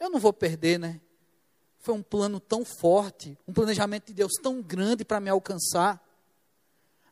eu 0.00 0.08
não 0.08 0.18
vou 0.18 0.32
perder, 0.32 0.78
né? 0.78 0.98
Foi 1.78 1.92
um 1.94 2.02
plano 2.02 2.40
tão 2.40 2.64
forte, 2.64 3.36
um 3.46 3.52
planejamento 3.52 4.06
de 4.06 4.14
Deus 4.14 4.32
tão 4.42 4.62
grande 4.62 5.04
para 5.04 5.20
me 5.20 5.28
alcançar. 5.28 6.02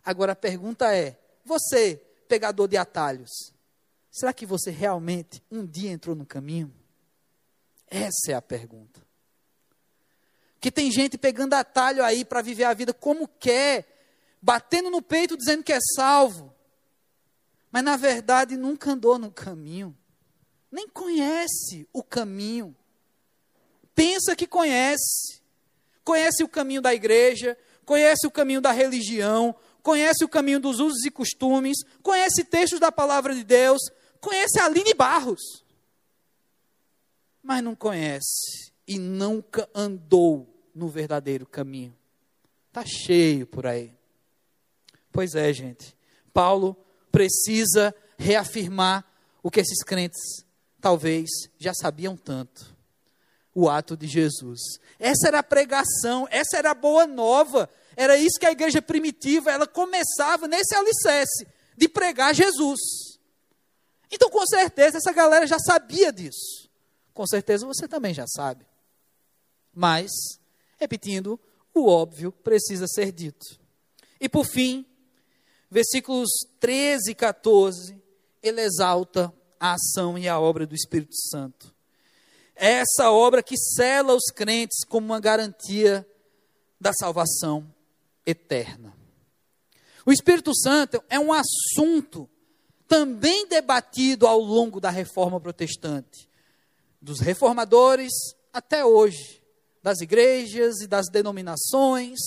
Agora 0.02 0.32
a 0.32 0.36
pergunta 0.36 0.96
é: 0.96 1.20
você, 1.44 2.02
pegador 2.30 2.68
de 2.68 2.76
atalhos, 2.76 3.52
será 4.10 4.32
que 4.32 4.46
você 4.46 4.70
realmente 4.70 5.42
um 5.50 5.66
dia 5.66 5.90
entrou 5.90 6.14
no 6.14 6.24
caminho? 6.24 6.72
Essa 7.88 8.30
é 8.30 8.34
a 8.34 8.40
pergunta. 8.40 9.02
Que 10.60 10.70
tem 10.70 10.92
gente 10.92 11.18
pegando 11.18 11.54
atalho 11.54 12.04
aí 12.04 12.24
para 12.24 12.40
viver 12.40 12.64
a 12.64 12.74
vida 12.74 12.94
como 12.94 13.26
quer, 13.26 13.84
batendo 14.40 14.90
no 14.90 15.02
peito 15.02 15.36
dizendo 15.36 15.64
que 15.64 15.72
é 15.72 15.80
salvo, 15.96 16.54
mas 17.72 17.82
na 17.82 17.96
verdade 17.96 18.56
nunca 18.56 18.92
andou 18.92 19.18
no 19.18 19.32
caminho, 19.32 19.96
nem 20.70 20.88
conhece 20.88 21.88
o 21.92 22.02
caminho 22.02 22.76
pensa 24.00 24.34
que 24.34 24.46
conhece. 24.46 25.42
Conhece 26.02 26.42
o 26.42 26.48
caminho 26.48 26.80
da 26.80 26.94
igreja, 26.94 27.54
conhece 27.84 28.26
o 28.26 28.30
caminho 28.30 28.60
da 28.62 28.72
religião, 28.72 29.54
conhece 29.82 30.24
o 30.24 30.28
caminho 30.28 30.60
dos 30.60 30.80
usos 30.80 31.04
e 31.04 31.10
costumes, 31.10 31.78
conhece 32.02 32.44
textos 32.44 32.80
da 32.80 32.92
palavra 32.92 33.34
de 33.34 33.44
Deus, 33.44 33.80
conhece 34.20 34.60
Aline 34.60 34.94
Barros. 34.94 35.64
Mas 37.42 37.62
não 37.62 37.74
conhece 37.74 38.72
e 38.86 38.98
nunca 38.98 39.68
andou 39.74 40.46
no 40.74 40.88
verdadeiro 40.88 41.46
caminho. 41.46 41.96
Está 42.68 42.84
cheio 42.84 43.46
por 43.46 43.66
aí. 43.66 43.92
Pois 45.12 45.34
é, 45.34 45.52
gente. 45.52 45.96
Paulo 46.32 46.76
precisa 47.10 47.94
reafirmar 48.18 49.04
o 49.42 49.50
que 49.50 49.60
esses 49.60 49.82
crentes 49.82 50.44
talvez 50.80 51.28
já 51.58 51.72
sabiam 51.74 52.16
tanto 52.16 52.78
o 53.54 53.68
ato 53.68 53.96
de 53.96 54.06
Jesus. 54.06 54.60
Essa 54.98 55.28
era 55.28 55.40
a 55.40 55.42
pregação, 55.42 56.26
essa 56.30 56.56
era 56.56 56.70
a 56.70 56.74
boa 56.74 57.06
nova. 57.06 57.68
Era 58.00 58.16
isso 58.16 58.38
que 58.40 58.46
a 58.46 58.52
igreja 58.52 58.80
primitiva, 58.80 59.50
ela 59.50 59.66
começava 59.66 60.48
nesse 60.48 60.74
alicerce 60.74 61.46
de 61.76 61.86
pregar 61.88 62.34
Jesus. 62.34 62.80
Então, 64.10 64.30
com 64.30 64.46
certeza, 64.46 64.96
essa 64.96 65.12
galera 65.12 65.46
já 65.46 65.58
sabia 65.58 66.10
disso. 66.10 66.70
Com 67.12 67.26
certeza 67.26 67.66
você 67.66 67.86
também 67.86 68.14
já 68.14 68.26
sabe. 68.26 68.64
Mas, 69.74 70.10
repetindo, 70.78 71.38
o 71.74 71.86
óbvio 71.86 72.32
precisa 72.32 72.86
ser 72.86 73.12
dito. 73.12 73.60
E 74.18 74.28
por 74.28 74.46
fim, 74.46 74.86
versículos 75.70 76.30
13 76.58 77.10
e 77.10 77.14
14, 77.14 78.02
ele 78.42 78.62
exalta 78.62 79.30
a 79.58 79.74
ação 79.74 80.16
e 80.16 80.26
a 80.26 80.40
obra 80.40 80.66
do 80.66 80.74
Espírito 80.74 81.14
Santo 81.14 81.74
essa 82.60 83.10
obra 83.10 83.42
que 83.42 83.56
sela 83.56 84.14
os 84.14 84.26
crentes 84.26 84.84
como 84.84 85.06
uma 85.06 85.18
garantia 85.18 86.06
da 86.78 86.92
salvação 86.92 87.66
eterna. 88.26 88.96
O 90.04 90.12
Espírito 90.12 90.54
Santo 90.54 91.02
é 91.08 91.18
um 91.18 91.32
assunto 91.32 92.28
também 92.88 93.46
debatido 93.46 94.26
ao 94.26 94.40
longo 94.40 94.80
da 94.80 94.90
reforma 94.90 95.40
protestante, 95.40 96.28
dos 97.00 97.20
reformadores 97.20 98.12
até 98.52 98.84
hoje, 98.84 99.40
das 99.82 100.00
igrejas 100.00 100.80
e 100.80 100.86
das 100.86 101.06
denominações, 101.08 102.18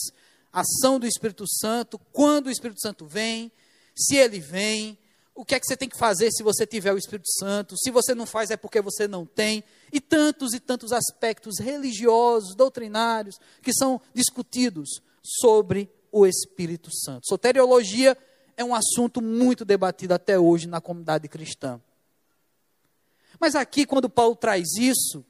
ação 0.51 0.99
do 0.99 1.05
Espírito 1.05 1.45
Santo, 1.47 1.99
quando 2.11 2.47
o 2.47 2.51
Espírito 2.51 2.79
Santo 2.79 3.05
vem, 3.05 3.51
se 3.95 4.15
ele 4.15 4.39
vem, 4.39 4.97
o 5.35 5.43
que 5.43 5.55
é 5.55 5.59
que 5.59 5.65
você 5.65 5.75
tem 5.75 5.89
que 5.89 5.97
fazer 5.97 6.31
se 6.31 6.43
você 6.43 6.65
tiver 6.65 6.93
o 6.93 6.97
Espírito 6.97 7.29
Santo, 7.39 7.75
se 7.77 7.89
você 7.89 8.13
não 8.13 8.25
faz 8.25 8.51
é 8.51 8.57
porque 8.57 8.81
você 8.81 9.07
não 9.07 9.25
tem, 9.25 9.63
e 9.91 9.99
tantos 9.99 10.53
e 10.53 10.59
tantos 10.59 10.91
aspectos 10.91 11.59
religiosos, 11.59 12.55
doutrinários, 12.55 13.35
que 13.61 13.73
são 13.73 13.99
discutidos 14.13 15.01
sobre 15.23 15.89
o 16.11 16.25
Espírito 16.27 16.89
Santo. 16.93 17.27
Soteriologia 17.27 18.17
é 18.55 18.63
um 18.63 18.75
assunto 18.75 19.21
muito 19.21 19.65
debatido 19.65 20.13
até 20.13 20.37
hoje 20.37 20.67
na 20.67 20.81
comunidade 20.81 21.27
cristã. 21.27 21.81
Mas 23.39 23.55
aqui, 23.55 23.85
quando 23.85 24.09
Paulo 24.09 24.35
traz 24.35 24.75
isso, 24.77 25.25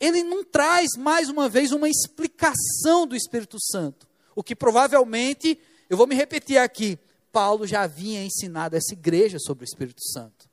ele 0.00 0.22
não 0.22 0.42
traz 0.42 0.90
mais 0.96 1.28
uma 1.28 1.48
vez 1.48 1.70
uma 1.70 1.88
explicação 1.88 3.06
do 3.06 3.14
Espírito 3.14 3.58
Santo, 3.60 4.08
o 4.34 4.42
que 4.42 4.56
provavelmente, 4.56 5.58
eu 5.88 5.96
vou 5.96 6.06
me 6.06 6.14
repetir 6.14 6.58
aqui, 6.58 6.98
Paulo 7.30 7.66
já 7.66 7.82
havia 7.82 8.24
ensinado 8.24 8.76
essa 8.76 8.92
igreja 8.92 9.38
sobre 9.38 9.64
o 9.64 9.66
Espírito 9.66 10.02
Santo. 10.02 10.48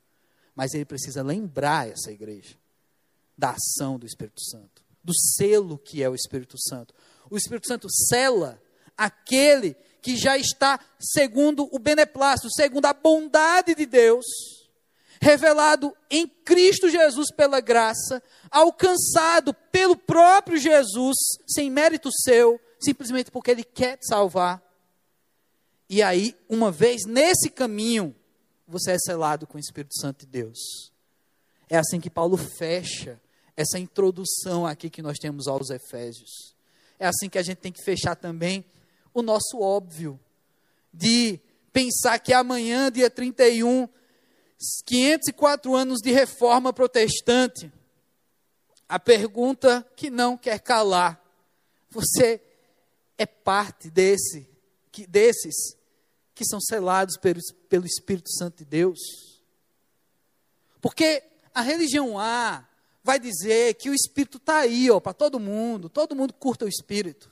Mas 0.54 0.74
ele 0.74 0.84
precisa 0.84 1.22
lembrar 1.22 1.88
essa 1.88 2.12
igreja 2.12 2.56
da 3.36 3.52
ação 3.52 3.98
do 3.98 4.06
Espírito 4.06 4.42
Santo, 4.44 4.82
do 5.02 5.14
selo 5.14 5.78
que 5.78 6.02
é 6.02 6.08
o 6.08 6.14
Espírito 6.14 6.56
Santo. 6.58 6.94
O 7.30 7.36
Espírito 7.36 7.66
Santo 7.66 7.88
sela 8.08 8.60
aquele 9.04 9.76
que 10.02 10.16
já 10.16 10.38
está 10.38 10.80
segundo 10.98 11.68
o 11.72 11.78
beneplácito, 11.78 12.50
segundo 12.52 12.86
a 12.86 12.92
bondade 12.92 13.74
de 13.74 13.86
Deus, 13.86 14.24
revelado 15.20 15.94
em 16.10 16.26
Cristo 16.26 16.88
Jesus 16.88 17.32
pela 17.34 17.60
graça, 17.60 18.22
alcançado 18.50 19.52
pelo 19.52 19.96
próprio 19.96 20.56
Jesus, 20.56 21.16
sem 21.46 21.70
mérito 21.70 22.10
seu, 22.12 22.60
simplesmente 22.80 23.30
porque 23.30 23.50
ele 23.50 23.64
quer 23.64 23.96
te 23.96 24.06
salvar 24.06 24.62
e 25.92 26.02
aí, 26.02 26.36
uma 26.48 26.70
vez 26.70 27.02
nesse 27.04 27.50
caminho, 27.50 28.14
você 28.64 28.92
é 28.92 28.98
selado 29.00 29.44
com 29.44 29.56
o 29.56 29.60
Espírito 29.60 29.98
Santo 29.98 30.20
de 30.20 30.26
Deus. 30.26 30.92
É 31.68 31.76
assim 31.76 31.98
que 31.98 32.08
Paulo 32.08 32.36
fecha 32.36 33.20
essa 33.56 33.76
introdução 33.76 34.64
aqui 34.64 34.88
que 34.88 35.02
nós 35.02 35.18
temos 35.18 35.48
aos 35.48 35.68
Efésios. 35.68 36.54
É 36.96 37.08
assim 37.08 37.28
que 37.28 37.38
a 37.38 37.42
gente 37.42 37.58
tem 37.58 37.72
que 37.72 37.82
fechar 37.82 38.14
também 38.14 38.64
o 39.12 39.22
nosso 39.22 39.60
óbvio 39.60 40.18
de 40.92 41.40
pensar 41.72 42.18
que 42.18 42.32
amanhã, 42.32 42.90
dia 42.90 43.10
31, 43.10 43.88
504 44.84 45.74
anos 45.74 46.00
de 46.00 46.10
reforma 46.10 46.72
protestante, 46.72 47.72
a 48.88 48.98
pergunta 48.98 49.86
que 49.96 50.10
não 50.10 50.36
quer 50.36 50.60
calar: 50.60 51.22
você 51.88 52.42
é 53.16 53.26
parte 53.26 53.90
desse, 53.90 54.48
que, 54.90 55.06
desses 55.06 55.76
que 56.34 56.44
são 56.44 56.60
selados 56.60 57.16
pelo, 57.16 57.40
pelo 57.68 57.86
Espírito 57.86 58.30
Santo 58.32 58.58
de 58.58 58.64
Deus. 58.64 58.98
Porque 60.80 61.22
a 61.54 61.60
religião 61.60 62.18
A 62.18 62.66
vai 63.02 63.18
dizer 63.18 63.74
que 63.74 63.90
o 63.90 63.94
Espírito 63.94 64.38
está 64.38 64.58
aí, 64.58 64.88
para 65.02 65.12
todo 65.12 65.40
mundo, 65.40 65.88
todo 65.88 66.16
mundo 66.16 66.32
curta 66.32 66.64
o 66.64 66.68
Espírito. 66.68 67.30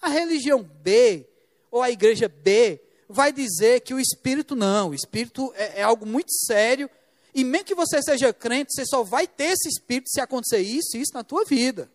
A 0.00 0.08
religião 0.08 0.62
B, 0.62 1.26
ou 1.70 1.82
a 1.82 1.90
igreja 1.90 2.28
B, 2.28 2.80
vai 3.08 3.32
dizer 3.32 3.80
que 3.80 3.94
o 3.94 4.00
Espírito 4.00 4.54
não, 4.54 4.90
o 4.90 4.94
Espírito 4.94 5.52
é, 5.56 5.80
é 5.80 5.82
algo 5.82 6.06
muito 6.06 6.32
sério, 6.32 6.88
e 7.34 7.44
mesmo 7.44 7.66
que 7.66 7.74
você 7.74 8.02
seja 8.02 8.32
crente, 8.32 8.72
você 8.72 8.84
só 8.86 9.02
vai 9.02 9.26
ter 9.26 9.52
esse 9.52 9.68
Espírito 9.68 10.10
se 10.10 10.20
acontecer 10.20 10.58
isso 10.58 10.96
e 10.96 11.00
isso 11.00 11.14
na 11.14 11.22
tua 11.22 11.44
vida. 11.44 11.90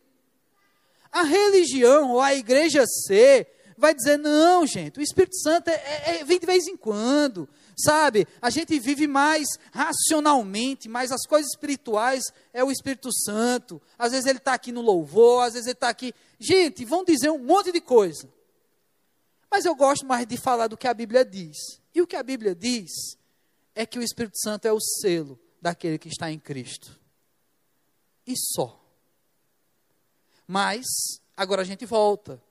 A 1.11 1.23
religião 1.23 2.11
ou 2.11 2.21
a 2.21 2.33
igreja 2.33 2.85
C 2.85 3.45
vai 3.77 3.93
dizer: 3.93 4.17
não, 4.17 4.65
gente, 4.65 4.99
o 4.99 5.03
Espírito 5.03 5.37
Santo 5.37 5.67
é, 5.67 5.73
é, 5.73 6.19
é, 6.19 6.23
vem 6.23 6.39
de 6.39 6.45
vez 6.45 6.67
em 6.67 6.77
quando, 6.77 7.47
sabe? 7.77 8.27
A 8.41 8.49
gente 8.49 8.79
vive 8.79 9.07
mais 9.07 9.47
racionalmente, 9.71 10.87
mas 10.87 11.11
as 11.11 11.25
coisas 11.25 11.51
espirituais 11.51 12.23
é 12.53 12.63
o 12.63 12.71
Espírito 12.71 13.09
Santo. 13.11 13.81
Às 13.97 14.11
vezes 14.11 14.27
ele 14.27 14.39
está 14.39 14.53
aqui 14.53 14.71
no 14.71 14.81
louvor, 14.81 15.43
às 15.43 15.53
vezes 15.53 15.67
ele 15.67 15.73
está 15.73 15.89
aqui. 15.89 16.13
Gente, 16.39 16.85
vão 16.85 17.03
dizer 17.03 17.29
um 17.29 17.39
monte 17.39 17.71
de 17.71 17.81
coisa. 17.81 18.27
Mas 19.49 19.65
eu 19.65 19.75
gosto 19.75 20.05
mais 20.05 20.25
de 20.25 20.37
falar 20.37 20.67
do 20.67 20.77
que 20.77 20.87
a 20.87 20.93
Bíblia 20.93 21.23
diz. 21.23 21.57
E 21.93 22.01
o 22.01 22.07
que 22.07 22.15
a 22.15 22.23
Bíblia 22.23 22.55
diz 22.55 22.91
é 23.75 23.85
que 23.85 23.99
o 23.99 24.03
Espírito 24.03 24.39
Santo 24.39 24.67
é 24.67 24.73
o 24.73 24.79
selo 24.79 25.39
daquele 25.61 25.97
que 25.97 26.09
está 26.09 26.31
em 26.31 26.39
Cristo. 26.39 26.99
E 28.25 28.33
só. 28.35 28.83
Mas, 30.47 30.85
agora 31.35 31.61
a 31.61 31.65
gente 31.65 31.85
volta. 31.85 32.41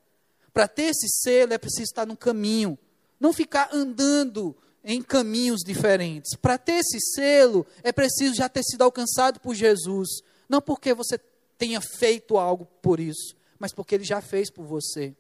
Para 0.52 0.68
ter 0.68 0.84
esse 0.84 1.08
selo 1.08 1.52
é 1.52 1.58
preciso 1.58 1.84
estar 1.84 2.06
no 2.06 2.16
caminho, 2.16 2.78
não 3.18 3.32
ficar 3.32 3.70
andando 3.72 4.56
em 4.84 5.02
caminhos 5.02 5.60
diferentes. 5.64 6.36
Para 6.36 6.58
ter 6.58 6.80
esse 6.80 6.98
selo 7.14 7.66
é 7.82 7.92
preciso 7.92 8.34
já 8.34 8.48
ter 8.48 8.62
sido 8.64 8.82
alcançado 8.82 9.40
por 9.40 9.54
Jesus, 9.54 10.08
não 10.48 10.60
porque 10.60 10.92
você 10.94 11.18
tenha 11.56 11.80
feito 11.80 12.36
algo 12.36 12.66
por 12.80 12.98
isso, 12.98 13.36
mas 13.58 13.72
porque 13.72 13.94
ele 13.94 14.04
já 14.04 14.20
fez 14.20 14.50
por 14.50 14.64
você. 14.64 15.14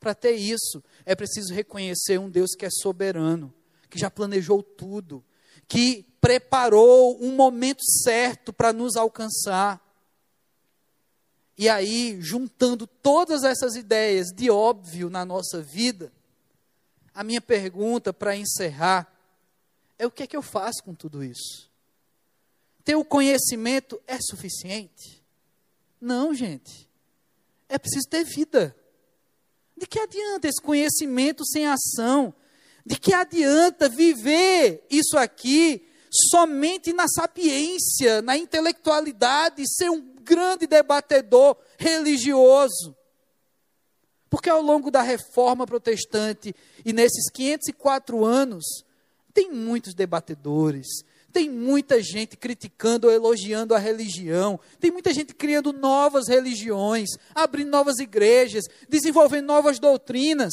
Para 0.00 0.14
ter 0.14 0.32
isso, 0.32 0.82
é 1.06 1.14
preciso 1.14 1.54
reconhecer 1.54 2.18
um 2.18 2.28
Deus 2.28 2.50
que 2.50 2.66
é 2.66 2.70
soberano, 2.70 3.54
que 3.88 3.98
já 3.98 4.10
planejou 4.10 4.62
tudo, 4.62 5.24
que 5.66 6.04
preparou 6.20 7.22
um 7.22 7.32
momento 7.32 7.82
certo 8.02 8.52
para 8.52 8.72
nos 8.72 8.96
alcançar. 8.96 9.80
E 11.56 11.68
aí, 11.68 12.18
juntando 12.20 12.86
todas 12.86 13.44
essas 13.44 13.76
ideias 13.76 14.28
de 14.28 14.50
óbvio 14.50 15.08
na 15.08 15.24
nossa 15.24 15.62
vida, 15.62 16.12
a 17.14 17.22
minha 17.22 17.40
pergunta 17.40 18.12
para 18.12 18.36
encerrar 18.36 19.10
é: 19.98 20.06
o 20.06 20.10
que 20.10 20.24
é 20.24 20.26
que 20.26 20.36
eu 20.36 20.42
faço 20.42 20.82
com 20.82 20.94
tudo 20.94 21.22
isso? 21.22 21.70
Ter 22.82 22.96
o 22.96 23.04
conhecimento 23.04 24.00
é 24.06 24.18
suficiente? 24.20 25.22
Não, 26.00 26.34
gente. 26.34 26.88
É 27.68 27.78
preciso 27.78 28.08
ter 28.08 28.24
vida. 28.24 28.76
De 29.76 29.86
que 29.86 29.98
adianta 29.98 30.48
esse 30.48 30.60
conhecimento 30.60 31.46
sem 31.46 31.66
ação? 31.66 32.34
De 32.84 32.98
que 32.98 33.14
adianta 33.14 33.88
viver 33.88 34.86
isso 34.90 35.16
aqui 35.16 35.88
somente 36.30 36.92
na 36.92 37.08
sapiência, 37.08 38.22
na 38.22 38.36
intelectualidade, 38.36 39.64
ser 39.66 39.90
um 39.90 40.00
grande 40.00 40.66
debatedor 40.66 41.56
religioso. 41.78 42.96
Porque 44.34 44.50
ao 44.50 44.60
longo 44.60 44.90
da 44.90 45.00
reforma 45.00 45.64
protestante 45.64 46.52
e 46.84 46.92
nesses 46.92 47.30
504 47.30 48.24
anos, 48.24 48.64
tem 49.32 49.52
muitos 49.52 49.94
debatedores, 49.94 50.88
tem 51.32 51.48
muita 51.48 52.02
gente 52.02 52.36
criticando 52.36 53.06
ou 53.06 53.12
elogiando 53.12 53.76
a 53.76 53.78
religião, 53.78 54.58
tem 54.80 54.90
muita 54.90 55.14
gente 55.14 55.36
criando 55.36 55.72
novas 55.72 56.26
religiões, 56.26 57.10
abrindo 57.32 57.70
novas 57.70 58.00
igrejas, 58.00 58.64
desenvolvendo 58.88 59.46
novas 59.46 59.78
doutrinas. 59.78 60.52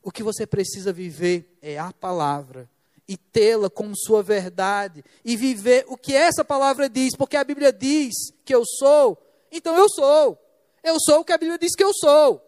O 0.00 0.12
que 0.12 0.22
você 0.22 0.46
precisa 0.46 0.92
viver 0.92 1.58
é 1.60 1.76
a 1.76 1.92
palavra 1.92 2.70
e 3.08 3.16
tê-la 3.16 3.68
como 3.68 3.96
sua 3.96 4.22
verdade 4.22 5.04
e 5.24 5.36
viver 5.36 5.86
o 5.88 5.96
que 5.96 6.14
essa 6.14 6.44
palavra 6.44 6.88
diz, 6.88 7.16
porque 7.16 7.36
a 7.36 7.42
Bíblia 7.42 7.72
diz 7.72 8.14
que 8.44 8.54
eu 8.54 8.62
sou, 8.64 9.20
então 9.50 9.76
eu 9.76 9.88
sou. 9.88 10.38
Eu 10.82 10.98
sou 11.00 11.20
o 11.20 11.24
que 11.24 11.32
a 11.32 11.38
Bíblia 11.38 11.58
diz 11.58 11.74
que 11.74 11.84
eu 11.84 11.92
sou. 11.94 12.42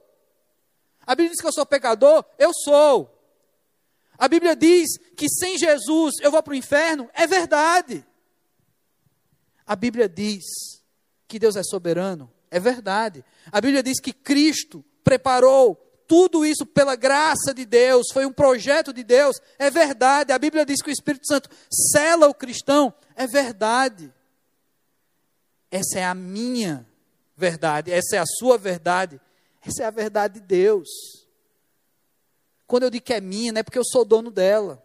A 1.07 1.15
Bíblia 1.15 1.31
diz 1.31 1.41
que 1.41 1.47
eu 1.47 1.53
sou 1.53 1.67
pecador, 1.67 2.25
eu 2.39 2.53
sou. 2.53 3.11
A 4.19 4.29
Bíblia 4.29 4.57
diz 4.57 4.97
que 5.17 5.29
sem 5.29 5.59
Jesus 5.59 6.15
eu 6.21 6.31
vou 6.31 6.43
para 6.43 6.53
o 6.53 6.57
inferno, 6.57 7.09
é 7.13 7.27
verdade. 7.27 8.05
A 9.67 9.77
Bíblia 9.77 10.09
diz 10.09 10.45
que 11.27 11.39
Deus 11.39 11.57
é 11.57 11.63
soberano, 11.63 12.31
é 12.51 12.59
verdade. 12.61 13.25
A 13.51 13.61
Bíblia 13.61 13.83
diz 13.83 14.01
que 14.01 14.13
Cristo 14.13 14.85
preparou 15.03 15.77
tudo 16.07 16.45
isso 16.45 16.67
pela 16.67 16.97
graça 16.97 17.55
de 17.55 17.65
Deus, 17.65 18.09
foi 18.13 18.27
um 18.27 18.33
projeto 18.33 18.93
de 18.93 19.03
Deus, 19.03 19.41
é 19.59 19.71
verdade. 19.71 20.33
A 20.33 20.39
Bíblia 20.39 20.65
diz 20.65 20.83
que 20.83 20.91
o 20.91 20.93
Espírito 20.93 21.27
Santo 21.27 21.49
cela 21.93 22.29
o 22.29 22.35
cristão, 22.35 22.93
é 23.17 23.27
verdade. 23.27 24.13
Essa 25.71 26.01
é 26.01 26.05
a 26.05 26.15
minha 26.15 26.87
verdade, 27.37 27.93
essa 27.93 28.17
é 28.17 28.19
a 28.19 28.27
sua 28.27 28.57
verdade, 28.57 29.21
essa 29.63 29.83
é 29.83 29.87
a 29.87 29.91
verdade 29.91 30.41
de 30.41 30.47
Deus. 30.47 30.89
Quando 32.67 32.85
eu 32.85 32.91
digo 32.91 33.05
que 33.05 33.15
é 33.15 33.21
minha, 33.21 33.53
não 33.53 33.61
é 33.61 33.63
porque 33.63 33.79
eu 33.79 33.85
sou 33.85 34.05
dono 34.05 34.31
dela, 34.31 34.83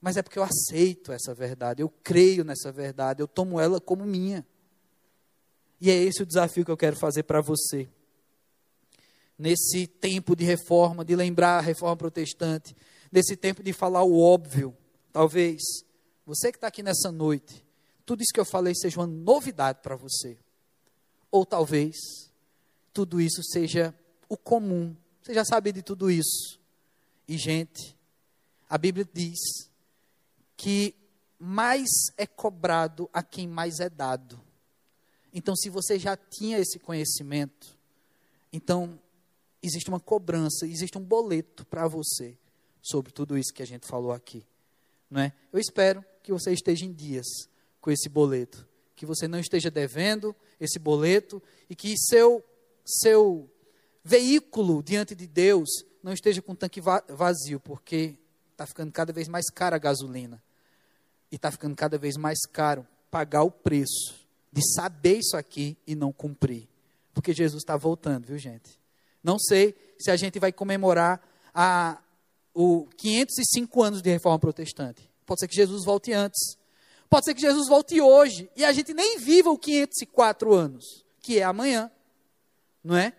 mas 0.00 0.16
é 0.16 0.22
porque 0.22 0.38
eu 0.38 0.42
aceito 0.42 1.12
essa 1.12 1.34
verdade, 1.34 1.82
eu 1.82 1.88
creio 2.02 2.44
nessa 2.44 2.72
verdade, 2.72 3.22
eu 3.22 3.28
tomo 3.28 3.60
ela 3.60 3.80
como 3.80 4.04
minha. 4.04 4.46
E 5.80 5.90
é 5.90 5.94
esse 5.94 6.22
o 6.22 6.26
desafio 6.26 6.64
que 6.64 6.70
eu 6.70 6.76
quero 6.76 6.96
fazer 6.96 7.22
para 7.22 7.40
você 7.40 7.88
nesse 9.40 9.86
tempo 9.86 10.36
de 10.36 10.44
reforma, 10.44 11.02
de 11.02 11.16
lembrar 11.16 11.56
a 11.56 11.62
reforma 11.62 11.96
protestante, 11.96 12.76
nesse 13.10 13.34
tempo 13.34 13.62
de 13.62 13.72
falar 13.72 14.02
o 14.02 14.20
óbvio. 14.20 14.76
Talvez 15.10 15.62
você 16.26 16.52
que 16.52 16.58
está 16.58 16.66
aqui 16.66 16.82
nessa 16.82 17.10
noite, 17.10 17.64
tudo 18.04 18.20
isso 18.20 18.32
que 18.34 18.40
eu 18.40 18.44
falei 18.44 18.74
seja 18.74 19.00
uma 19.00 19.06
novidade 19.06 19.80
para 19.82 19.96
você. 19.96 20.36
Ou 21.30 21.46
talvez 21.46 21.96
tudo 22.92 23.20
isso 23.20 23.42
seja 23.42 23.94
o 24.28 24.36
comum. 24.36 24.94
Você 25.22 25.34
já 25.34 25.44
sabe 25.44 25.72
de 25.72 25.82
tudo 25.82 26.10
isso. 26.10 26.58
E, 27.28 27.38
gente, 27.38 27.96
a 28.68 28.76
Bíblia 28.76 29.08
diz 29.12 29.38
que 30.56 30.94
mais 31.38 31.88
é 32.16 32.26
cobrado 32.26 33.08
a 33.12 33.22
quem 33.22 33.48
mais 33.48 33.80
é 33.80 33.88
dado. 33.88 34.40
Então, 35.32 35.54
se 35.54 35.70
você 35.70 35.98
já 35.98 36.16
tinha 36.16 36.58
esse 36.58 36.78
conhecimento, 36.78 37.78
então 38.52 39.00
existe 39.62 39.88
uma 39.88 40.00
cobrança, 40.00 40.66
existe 40.66 40.98
um 40.98 41.02
boleto 41.02 41.64
para 41.64 41.86
você 41.86 42.36
sobre 42.82 43.12
tudo 43.12 43.38
isso 43.38 43.52
que 43.52 43.62
a 43.62 43.66
gente 43.66 43.86
falou 43.86 44.12
aqui. 44.12 44.44
Não 45.10 45.20
é? 45.20 45.32
Eu 45.52 45.58
espero 45.58 46.04
que 46.22 46.32
você 46.32 46.52
esteja 46.52 46.84
em 46.84 46.92
dias 46.92 47.26
com 47.80 47.90
esse 47.90 48.08
boleto, 48.08 48.66
que 49.00 49.06
você 49.06 49.26
não 49.26 49.40
esteja 49.40 49.70
devendo 49.70 50.36
esse 50.60 50.78
boleto 50.78 51.42
e 51.70 51.74
que 51.74 51.96
seu 51.96 52.44
seu 52.84 53.48
veículo 54.04 54.82
diante 54.82 55.14
de 55.14 55.26
Deus 55.26 55.70
não 56.02 56.12
esteja 56.12 56.42
com 56.42 56.54
tanque 56.54 56.82
vazio, 56.82 57.58
porque 57.60 58.18
está 58.52 58.66
ficando 58.66 58.92
cada 58.92 59.10
vez 59.10 59.26
mais 59.26 59.46
cara 59.46 59.76
a 59.76 59.78
gasolina 59.78 60.42
e 61.32 61.36
está 61.36 61.50
ficando 61.50 61.74
cada 61.74 61.96
vez 61.96 62.18
mais 62.18 62.40
caro 62.40 62.86
pagar 63.10 63.42
o 63.42 63.50
preço 63.50 64.14
de 64.52 64.60
saber 64.74 65.20
isso 65.20 65.34
aqui 65.34 65.78
e 65.86 65.94
não 65.94 66.12
cumprir, 66.12 66.68
porque 67.14 67.32
Jesus 67.32 67.62
está 67.62 67.78
voltando, 67.78 68.26
viu 68.26 68.36
gente? 68.36 68.78
Não 69.24 69.38
sei 69.38 69.74
se 69.98 70.10
a 70.10 70.16
gente 70.16 70.38
vai 70.38 70.52
comemorar 70.52 71.26
a, 71.54 72.02
o 72.52 72.86
505 72.98 73.82
anos 73.82 74.02
de 74.02 74.10
reforma 74.10 74.38
protestante. 74.38 75.10
Pode 75.24 75.40
ser 75.40 75.48
que 75.48 75.56
Jesus 75.56 75.86
volte 75.86 76.12
antes. 76.12 76.59
Pode 77.10 77.24
ser 77.24 77.34
que 77.34 77.40
Jesus 77.40 77.66
volte 77.66 78.00
hoje 78.00 78.48
e 78.54 78.64
a 78.64 78.72
gente 78.72 78.94
nem 78.94 79.18
viva 79.18 79.50
o 79.50 79.58
504 79.58 80.54
anos, 80.54 81.04
que 81.20 81.40
é 81.40 81.42
amanhã. 81.42 81.90
Não 82.82 82.96
é? 82.96 83.12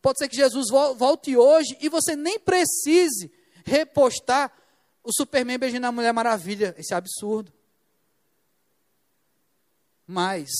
Pode 0.00 0.18
ser 0.18 0.28
que 0.28 0.36
Jesus 0.36 0.68
volte 0.70 1.36
hoje 1.36 1.76
e 1.80 1.88
você 1.88 2.14
nem 2.14 2.38
precise 2.38 3.32
repostar 3.64 4.52
o 5.02 5.12
Superman 5.12 5.58
beijando 5.58 5.88
a 5.88 5.92
Mulher 5.92 6.12
Maravilha. 6.12 6.72
Esse 6.78 6.94
é 6.94 6.96
absurdo. 6.96 7.52
Mas, 10.06 10.50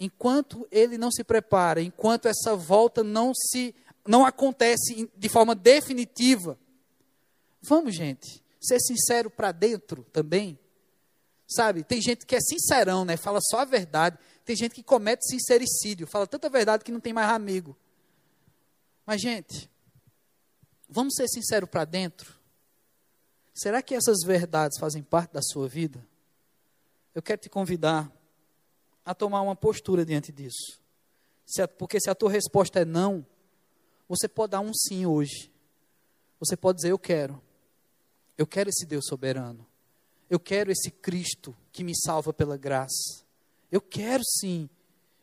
enquanto 0.00 0.66
ele 0.70 0.96
não 0.96 1.10
se 1.10 1.22
prepara, 1.22 1.82
enquanto 1.82 2.26
essa 2.26 2.56
volta 2.56 3.04
não 3.04 3.34
se 3.34 3.74
não 4.06 4.24
acontece 4.24 5.10
de 5.14 5.28
forma 5.28 5.54
definitiva. 5.54 6.58
Vamos, 7.60 7.94
gente, 7.94 8.42
ser 8.60 8.80
sincero 8.80 9.30
para 9.30 9.52
dentro 9.52 10.04
também. 10.12 10.58
Sabe, 11.54 11.84
tem 11.84 12.00
gente 12.00 12.24
que 12.24 12.34
é 12.34 12.40
sincerão, 12.40 13.04
né? 13.04 13.16
Fala 13.16 13.38
só 13.40 13.60
a 13.60 13.64
verdade. 13.64 14.18
Tem 14.44 14.56
gente 14.56 14.74
que 14.74 14.82
comete 14.82 15.26
sincericídio, 15.28 16.06
fala 16.06 16.26
tanta 16.26 16.48
verdade 16.48 16.84
que 16.84 16.92
não 16.92 17.00
tem 17.00 17.12
mais 17.12 17.28
amigo. 17.28 17.76
Mas, 19.04 19.20
gente, 19.20 19.70
vamos 20.88 21.14
ser 21.14 21.28
sinceros 21.28 21.68
para 21.68 21.84
dentro. 21.84 22.40
Será 23.54 23.82
que 23.82 23.94
essas 23.94 24.18
verdades 24.24 24.78
fazem 24.78 25.02
parte 25.02 25.32
da 25.32 25.42
sua 25.42 25.68
vida? 25.68 26.06
Eu 27.14 27.20
quero 27.20 27.40
te 27.40 27.50
convidar 27.50 28.10
a 29.04 29.14
tomar 29.14 29.42
uma 29.42 29.56
postura 29.56 30.06
diante 30.06 30.32
disso. 30.32 30.80
porque 31.78 32.00
se 32.00 32.08
a 32.08 32.14
tua 32.14 32.30
resposta 32.30 32.80
é 32.80 32.84
não, 32.84 33.26
você 34.08 34.26
pode 34.26 34.52
dar 34.52 34.60
um 34.60 34.72
sim 34.72 35.04
hoje. 35.04 35.52
Você 36.38 36.56
pode 36.56 36.76
dizer: 36.76 36.92
Eu 36.92 36.98
quero. 36.98 37.42
Eu 38.38 38.46
quero 38.46 38.70
esse 38.70 38.86
Deus 38.86 39.06
soberano. 39.06 39.66
Eu 40.32 40.40
quero 40.40 40.72
esse 40.72 40.90
Cristo 40.90 41.54
que 41.70 41.84
me 41.84 41.92
salva 41.94 42.32
pela 42.32 42.56
graça. 42.56 43.22
Eu 43.70 43.82
quero 43.82 44.24
sim. 44.24 44.66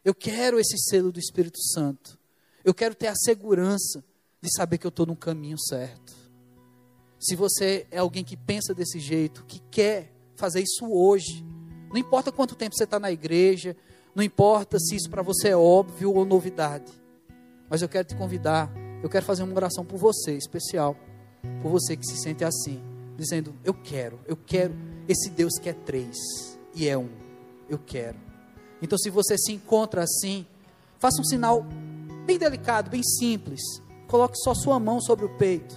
Eu 0.05 0.14
quero 0.14 0.60
esse 0.60 0.78
selo 0.78 1.12
do 1.12 1.20
Espírito 1.20 1.60
Santo. 1.74 2.16
Eu 2.64 2.76
quero 2.76 2.93
ter 2.93 3.07
a 3.07 3.16
segurança 3.16 4.05
de 4.39 4.55
saber 4.55 4.78
que 4.78 4.86
eu 4.86 4.89
estou 4.89 5.07
no 5.07 5.16
caminho 5.16 5.57
certo. 5.57 6.14
Se 7.20 7.36
você 7.36 7.88
é 7.89 7.97
alguém 7.97 8.24
que 8.24 8.38
pensa 8.38 8.72
desse 8.72 8.99
jeito, 8.99 9.45
que 9.45 9.60
quer 9.72 10.14
fazer 10.36 10.62
isso 10.62 10.86
hoje, 10.86 11.43
não 11.89 11.97
importa 11.97 12.32
quanto 12.32 12.53
tempo 12.53 12.76
você 12.76 12.84
está 12.84 12.99
na 12.99 13.12
igreja, 13.12 13.76
não 14.14 14.24
importa 14.24 14.78
se 14.78 14.95
isso 14.95 15.10
para 15.10 15.24
você 15.24 15.47
é 15.49 15.57
óbvio 15.57 16.14
ou 16.14 16.24
novidade, 16.24 16.93
mas 17.68 17.82
eu 17.82 17.89
quero 17.89 18.07
te 18.07 18.16
convidar, 18.16 18.72
eu 19.01 19.10
quero 19.10 19.26
fazer 19.26 19.41
uma 19.41 19.55
oração 19.55 19.84
por 19.84 19.97
você, 19.97 20.38
especial, 20.38 20.95
por 21.64 21.72
você 21.72 21.97
que 21.97 22.05
se 22.05 22.16
sente 22.16 22.43
assim, 22.43 22.80
dizendo: 23.18 23.55
Eu 23.66 23.74
quero, 23.74 24.20
eu 24.28 24.38
quero 24.38 24.99
esse 25.10 25.32
Deus 25.32 25.55
que 25.60 25.68
é 25.68 25.74
três 25.74 26.16
e 26.76 26.88
é 26.88 26.95
um, 26.95 27.10
eu 27.68 27.80
quero. 27.80 28.18
Então, 28.80 28.97
se 28.97 29.10
você 29.10 29.36
se 29.39 29.51
encontra 29.51 30.03
assim, 30.03 30.45
faça 30.99 31.20
um 31.20 31.26
sinal 31.26 31.66
bem 32.26 32.38
delicado, 32.38 32.91
bem 32.91 33.01
simples. 33.03 33.60
Coloque 34.07 34.38
só 34.38 34.53
sua 34.53 34.80
mão 34.80 35.01
sobre 35.01 35.26
o 35.26 35.38
peito, 35.38 35.76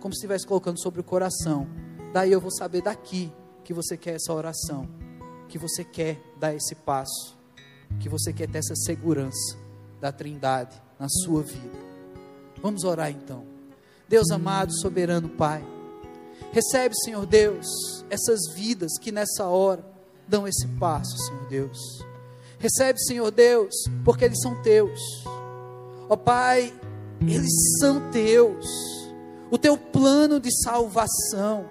como 0.00 0.14
se 0.14 0.18
estivesse 0.18 0.46
colocando 0.46 0.80
sobre 0.80 1.02
o 1.02 1.04
coração. 1.04 1.68
Daí 2.14 2.32
eu 2.32 2.40
vou 2.40 2.50
saber 2.50 2.80
daqui 2.80 3.30
que 3.62 3.74
você 3.74 3.94
quer 3.94 4.14
essa 4.14 4.32
oração, 4.32 4.88
que 5.48 5.58
você 5.58 5.84
quer 5.84 6.18
dar 6.40 6.54
esse 6.54 6.74
passo, 6.74 7.36
que 8.00 8.08
você 8.08 8.32
quer 8.32 8.48
ter 8.48 8.58
essa 8.58 8.74
segurança 8.74 9.56
da 10.00 10.10
Trindade 10.10 10.80
na 10.98 11.08
sua 11.08 11.42
vida. 11.42 11.78
Vamos 12.62 12.84
orar 12.84 13.10
então. 13.10 13.44
Deus 14.08 14.30
amado, 14.30 14.72
soberano 14.80 15.28
Pai, 15.28 15.62
recebe, 16.52 16.94
Senhor 17.04 17.26
Deus, 17.26 17.66
essas 18.08 18.38
vidas 18.54 18.98
que 18.98 19.12
nessa 19.12 19.46
hora 19.46 19.84
dão 20.26 20.46
esse 20.46 20.66
passo, 20.78 21.16
Senhor 21.26 21.46
Deus. 21.48 21.78
Recebe, 22.58 22.98
Senhor 23.00 23.30
Deus, 23.30 23.74
porque 24.04 24.24
eles 24.24 24.40
são 24.40 24.60
teus. 24.62 25.00
Ó 26.08 26.14
oh, 26.14 26.16
Pai, 26.16 26.72
eles 27.20 27.52
são 27.78 28.10
teus. 28.10 28.66
O 29.50 29.58
teu 29.58 29.76
plano 29.76 30.40
de 30.40 30.50
salvação 30.62 31.66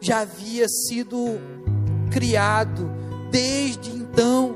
já 0.00 0.20
havia 0.20 0.68
sido 0.68 1.40
criado 2.10 2.90
desde 3.30 3.90
então. 3.90 4.54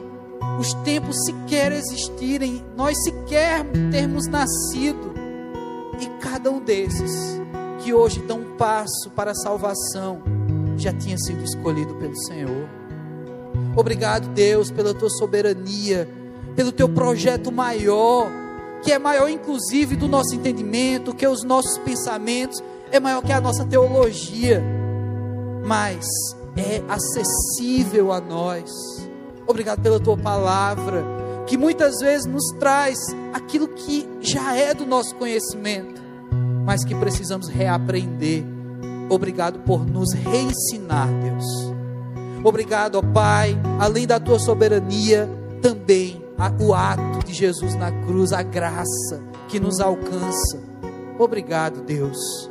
Os 0.61 0.73
tempos 0.85 1.17
sequer 1.25 1.73
existirem, 1.73 2.65
nós 2.77 2.97
sequer 3.03 3.65
termos 3.91 4.27
nascido. 4.27 5.15
E 6.01 6.07
cada 6.21 6.51
um 6.51 6.61
desses 6.61 7.41
que 7.87 7.95
hoje 7.95 8.19
dão 8.19 8.41
um 8.41 8.57
passo 8.57 9.09
para 9.15 9.31
a 9.31 9.35
salvação 9.37 10.21
já 10.77 10.93
tinha 10.93 11.17
sido 11.17 11.45
escolhido 11.45 11.95
pelo 11.95 12.17
Senhor. 12.17 12.69
Obrigado, 13.77 14.27
Deus, 14.31 14.73
pela 14.73 14.93
tua 14.93 15.09
soberania, 15.09 16.09
pelo 16.57 16.73
teu 16.73 16.89
projeto 16.89 17.53
maior, 17.53 18.27
que 18.83 18.91
é 18.91 18.99
maior 18.99 19.29
inclusive 19.29 19.95
do 19.95 20.09
nosso 20.09 20.35
entendimento, 20.35 21.15
que 21.15 21.25
os 21.29 21.45
nossos 21.45 21.79
pensamentos, 21.79 22.61
é 22.91 22.99
maior 22.99 23.23
que 23.23 23.33
a 23.33 23.41
nossa 23.41 23.65
teologia, 23.65 24.61
mas 25.65 26.05
é 26.57 26.83
acessível 26.89 28.11
a 28.13 28.21
nós. 28.21 28.69
Obrigado 29.47 29.81
pela 29.81 30.01
tua 30.01 30.17
palavra, 30.17 31.05
que 31.47 31.57
muitas 31.57 32.01
vezes 32.01 32.27
nos 32.27 32.49
traz 32.59 32.99
aquilo 33.33 33.69
que 33.69 34.09
já 34.21 34.57
é 34.57 34.75
do 34.75 34.85
nosso 34.85 35.15
conhecimento, 35.15 36.06
mas 36.67 36.85
que 36.85 36.95
precisamos 36.97 37.49
reaprender. 37.49 38.45
Obrigado 39.09 39.61
por 39.61 39.87
nos 39.87 40.13
reensinar, 40.13 41.09
Deus. 41.23 41.73
Obrigado, 42.43 42.97
ó 42.97 43.03
Pai, 43.03 43.57
além 43.79 44.07
da 44.07 44.19
tua 44.19 44.39
soberania, 44.39 45.31
também 45.63 46.21
o 46.61 46.75
ato 46.75 47.25
de 47.25 47.33
Jesus 47.33 47.75
na 47.77 47.91
cruz, 48.05 48.33
a 48.33 48.43
graça 48.43 49.23
que 49.49 49.61
nos 49.61 49.81
alcança. 49.81 50.61
Obrigado, 51.19 51.83
Deus, 51.83 52.51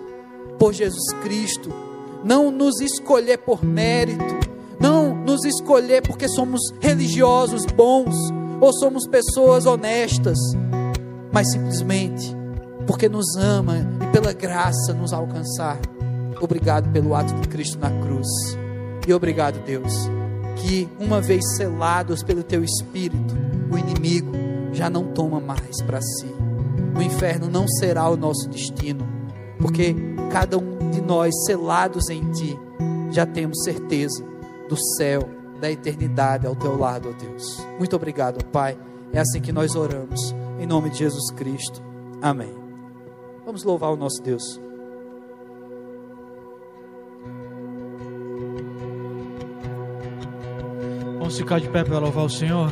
por 0.58 0.74
Jesus 0.74 1.14
Cristo, 1.22 1.70
não 2.24 2.50
nos 2.50 2.80
escolher 2.80 3.38
por 3.40 3.64
mérito, 3.64 4.24
não 4.80 5.14
nos 5.14 5.44
escolher 5.44 6.02
porque 6.02 6.28
somos 6.28 6.62
religiosos 6.80 7.66
bons 7.66 8.16
ou 8.60 8.74
somos 8.74 9.08
pessoas 9.08 9.66
honestas, 9.66 10.38
mas 11.32 11.52
simplesmente 11.52 12.36
porque 12.88 13.10
nos 13.10 13.36
ama 13.36 14.05
pela 14.16 14.32
graça 14.32 14.94
nos 14.94 15.12
alcançar. 15.12 15.78
Obrigado 16.40 16.90
pelo 16.94 17.14
ato 17.14 17.34
de 17.36 17.50
Cristo 17.50 17.78
na 17.78 17.90
cruz. 17.90 18.26
E 19.06 19.14
obrigado, 19.14 19.62
Deus, 19.66 20.10
que 20.56 20.88
uma 20.98 21.20
vez 21.20 21.44
selados 21.58 22.24
pelo 22.24 22.42
teu 22.42 22.64
espírito, 22.64 23.36
o 23.70 23.78
inimigo 23.78 24.32
já 24.72 24.90
não 24.90 25.12
toma 25.12 25.42
mais 25.42 25.82
para 25.84 26.02
si. 26.02 26.34
O 26.98 27.02
inferno 27.02 27.50
não 27.50 27.68
será 27.68 28.08
o 28.08 28.16
nosso 28.16 28.48
destino, 28.48 29.06
porque 29.60 29.94
cada 30.32 30.58
um 30.58 30.92
de 30.92 31.02
nós 31.02 31.34
selados 31.46 32.10
em 32.10 32.24
ti 32.32 32.58
já 33.12 33.26
temos 33.26 33.64
certeza 33.66 34.24
do 34.70 34.78
céu, 34.96 35.30
da 35.60 35.70
eternidade 35.70 36.48
ao 36.48 36.56
teu 36.56 36.80
lado, 36.80 37.10
ó 37.10 37.22
Deus. 37.22 37.68
Muito 37.78 37.98
obrigado, 37.98 38.46
Pai. 38.46 38.78
É 39.12 39.20
assim 39.20 39.42
que 39.42 39.52
nós 39.52 39.76
oramos, 39.76 40.34
em 40.58 40.66
nome 40.66 40.90
de 40.90 41.00
Jesus 41.00 41.32
Cristo. 41.32 41.84
Amém. 42.22 42.65
Vamos 43.46 43.64
louvar 43.64 43.92
o 43.92 43.96
nosso 43.96 44.22
Deus. 44.24 44.60
Vamos 51.20 51.38
ficar 51.38 51.60
de 51.60 51.70
pé 51.70 51.84
para 51.84 52.00
louvar 52.00 52.26
o 52.26 52.30
Senhor. 52.30 52.72